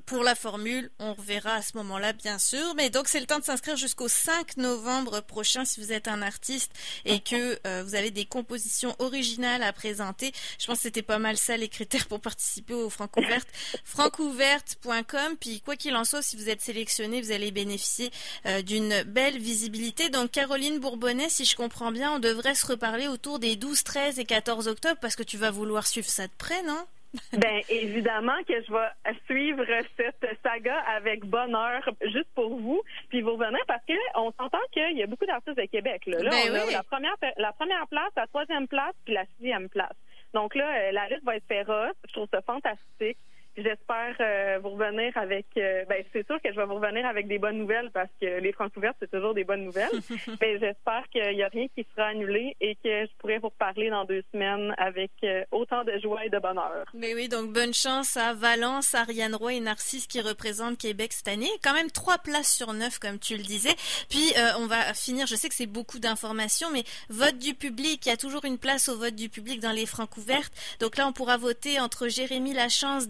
pour 0.06 0.23
la 0.23 0.34
formule, 0.34 0.90
on 0.99 1.14
reverra 1.14 1.54
à 1.54 1.62
ce 1.62 1.76
moment-là, 1.76 2.12
bien 2.12 2.38
sûr. 2.38 2.75
Mais 2.76 2.90
donc, 2.90 3.08
c'est 3.08 3.20
le 3.20 3.26
temps 3.26 3.38
de 3.38 3.44
s'inscrire 3.44 3.76
jusqu'au 3.76 4.08
5 4.08 4.56
novembre 4.56 5.20
prochain 5.20 5.64
si 5.64 5.80
vous 5.80 5.92
êtes 5.92 6.08
un 6.08 6.23
artiste 6.23 6.73
et 7.04 7.20
que 7.20 7.58
euh, 7.66 7.82
vous 7.84 7.94
avez 7.94 8.11
des 8.11 8.25
compositions 8.25 8.94
originales 8.99 9.62
à 9.62 9.73
présenter. 9.73 10.32
Je 10.58 10.66
pense 10.66 10.76
que 10.76 10.82
c'était 10.82 11.02
pas 11.02 11.18
mal 11.18 11.37
ça 11.37 11.56
les 11.56 11.68
critères 11.68 12.06
pour 12.06 12.20
participer 12.20 12.75
au 12.75 12.90
Francouverte. 12.94 13.49
francouverte.com. 13.84 15.37
Puis, 15.40 15.61
quoi 15.61 15.76
qu'il 15.76 15.96
en 15.96 16.04
soit, 16.04 16.23
si 16.23 16.37
vous 16.37 16.49
êtes 16.49 16.61
sélectionné, 16.61 17.20
vous 17.20 17.32
allez 17.32 17.50
bénéficier 17.50 18.11
euh, 18.46 18.62
d'une 18.62 19.02
belle 19.04 19.38
visibilité. 19.38 20.11
Donc, 20.11 20.30
Caroline 20.30 20.78
Bourbonnais, 20.78 21.28
si 21.28 21.44
je 21.44 21.56
comprends 21.56 21.92
bien, 21.92 22.12
on 22.12 22.18
devrait 22.18 22.54
se 22.54 22.66
reparler 22.66 23.08
autour 23.08 23.38
des 23.38 23.56
12, 23.56 23.82
13 23.82 24.18
et 24.18 24.25
14 24.25 24.68
octobre 24.68 24.99
parce 25.00 25.16
que 25.16 25.23
tu 25.23 25.38
vas 25.38 25.50
vouloir 25.50 25.87
suivre 25.87 26.08
ça 26.08 26.26
de 26.26 26.32
près, 26.37 26.62
non? 26.62 26.87
Ben 27.33 27.62
évidemment 27.68 28.42
que 28.47 28.54
je 28.62 28.73
vais 28.73 29.18
suivre 29.26 29.64
cette 29.97 30.38
saga 30.42 30.76
avec 30.97 31.25
bonheur 31.25 31.83
juste 32.02 32.28
pour 32.35 32.56
vous, 32.56 32.83
puis 33.09 33.23
vous 33.23 33.33
revenez 33.33 33.61
parce 33.66 33.85
que 33.87 33.92
on 34.16 34.33
s'entend 34.33 34.59
qu'il 34.73 34.97
y 34.97 35.02
a 35.02 35.06
beaucoup 35.06 35.26
d'artistes 35.26 35.56
de 35.56 35.66
Québec. 35.66 36.02
Là, 36.06 36.18
là 36.23 36.30
ben 36.30 36.52
on 36.52 36.68
a 36.68 36.73
la 36.73 36.83
première 36.83 37.16
la 37.37 37.52
première 37.52 37.87
place, 37.88 38.11
la 38.16 38.26
troisième 38.26 38.68
place, 38.68 38.94
puis 39.04 39.14
la 39.14 39.25
sixième 39.37 39.68
place. 39.68 39.97
Donc 40.35 40.54
là, 40.56 40.68
euh, 40.68 40.92
la 40.92 41.09
liste 41.09 41.25
va 41.25 41.37
être 41.37 41.47
féroce. 41.47 41.94
Je 42.09 42.12
trouve 42.12 42.28
ça 42.30 42.42
fantastique. 42.42 43.18
J'espère 43.56 44.16
euh, 44.18 44.58
vous 44.61 44.70
revenir 44.70 45.16
avec. 45.16 45.46
Euh, 45.56 45.84
ben, 45.88 46.02
c'est 46.12 46.26
sûr 46.26 46.42
que 46.42 46.52
je 46.52 46.56
vais 46.56 46.66
vous 46.66 46.75
revenir 46.75 47.06
avec 47.06 47.28
des 47.28 47.38
bonnes 47.38 47.58
nouvelles 47.58 47.90
parce 47.92 48.11
que 48.20 48.40
les 48.40 48.52
francs 48.52 48.76
ouvertes, 48.76 48.96
c'est 48.99 49.11
toujours 49.11 49.32
des 49.32 49.44
bonnes 49.44 49.64
nouvelles. 49.64 49.92
Mais 50.40 50.58
j'espère 50.58 51.04
qu'il 51.12 51.37
n'y 51.37 51.42
a 51.42 51.49
rien 51.49 51.68
qui 51.68 51.87
sera 51.94 52.08
annulé 52.08 52.56
et 52.61 52.75
que 52.75 53.06
je 53.06 53.11
pourrai 53.18 53.38
vous 53.38 53.50
reparler 53.50 53.90
dans 53.90 54.04
deux 54.04 54.25
semaines 54.32 54.75
avec 54.76 55.12
euh, 55.23 55.44
autant 55.52 55.84
de 55.84 55.96
joie 56.02 56.25
et 56.25 56.30
de 56.30 56.38
bonheur. 56.38 56.84
Mais 56.94 57.14
oui, 57.14 57.28
donc 57.28 57.52
bonne 57.52 57.75
chance 57.75 58.16
à 58.16 58.34
Valence, 58.34 58.92
Ariane 58.92 59.37
Roy 59.37 59.54
et 59.54 59.61
Narcisse 59.61 60.08
qui 60.08 60.20
représentent 60.20 60.78
Québec 60.78 61.12
cette 61.12 61.28
année. 61.28 61.50
Quand 61.62 61.75
même 61.75 61.92
trois 61.92 62.18
places 62.18 62.52
sur 62.52 62.73
neuf, 62.73 62.99
comme 62.99 63.20
tu 63.20 63.37
le 63.37 63.44
disais. 63.44 63.75
Puis 64.11 64.34
on 64.58 64.66
va 64.66 64.94
finir. 64.94 65.26
Je 65.26 65.37
sais 65.37 65.49
que 65.49 65.54
c'est 65.54 65.66
beaucoup 65.66 66.00
d'informations, 66.00 66.68
mais 66.73 66.82
vote 67.08 67.38
du 67.38 67.54
public. 67.54 68.04
Il 68.06 68.08
y 68.08 68.12
a 68.12 68.16
toujours 68.16 68.44
une 68.44 68.58
place 68.58 68.88
au 68.88 68.99
vote 68.99 69.14
du 69.14 69.28
public 69.28 69.61
dans 69.61 69.73
les 69.73 69.87
francs 69.87 70.16
ouvertes. 70.16 70.52
Donc 70.80 70.96
là, 70.96 71.06
on 71.06 71.12
pourra 71.12 71.37
voter 71.37 71.78
entre 71.78 72.08
Jérémy 72.08 72.52
Lachance, 72.52 73.08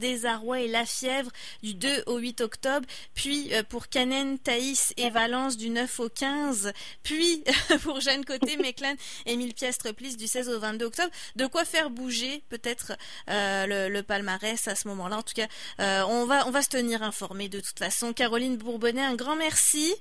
et 0.54 0.68
La 0.68 0.84
Fièvre 0.84 1.30
du 1.62 1.74
2 1.74 2.04
au 2.06 2.18
8 2.18 2.40
octobre, 2.40 2.86
puis 3.14 3.54
euh, 3.54 3.62
pour 3.62 3.88
Canen, 3.88 4.38
Thaïs 4.38 4.92
et 4.96 5.10
Valence 5.10 5.56
du 5.56 5.70
9 5.70 6.00
au 6.00 6.08
15, 6.08 6.72
puis 7.02 7.44
pour 7.82 8.00
Jeanne 8.00 8.24
Côté, 8.24 8.56
Méclane 8.62 8.96
et 9.26 9.36
Mille 9.36 9.54
Piastres 9.54 9.94
Plis 9.94 10.16
du 10.16 10.26
16 10.26 10.48
au 10.48 10.58
22 10.58 10.86
octobre. 10.86 11.10
De 11.36 11.46
quoi 11.46 11.64
faire 11.64 11.90
bouger 11.90 12.42
peut-être 12.48 12.92
euh, 13.30 13.88
le, 13.88 14.02
palmarès 14.02 14.68
à 14.68 14.74
ce 14.74 14.88
moment-là. 14.88 15.18
En 15.18 15.22
tout 15.22 15.34
cas, 15.34 15.46
euh, 15.80 16.02
on, 16.08 16.26
va, 16.26 16.46
on 16.46 16.50
va 16.50 16.62
se 16.62 16.68
tenir 16.68 17.02
informé 17.02 17.48
de 17.48 17.60
toute 17.60 17.78
façon. 17.78 18.12
Caroline 18.12 18.56
Bourbonnais, 18.56 19.02
un 19.02 19.14
grand 19.14 19.36
merci. 19.36 19.94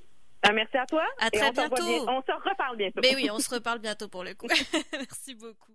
merci 0.52 0.76
à 0.76 0.86
toi. 0.86 1.04
À 1.18 1.30
très 1.30 1.52
bientôt. 1.52 1.84
on 2.08 2.22
se 2.22 2.48
reparle 2.48 2.76
bientôt. 2.76 3.00
Mais 3.02 3.12
ben 3.12 3.16
oui, 3.16 3.30
on 3.30 3.38
se 3.38 3.54
reparle 3.54 3.78
bientôt 3.78 4.08
pour 4.08 4.24
le 4.24 4.34
coup. 4.34 4.48
merci 4.92 5.34
beaucoup. 5.34 5.74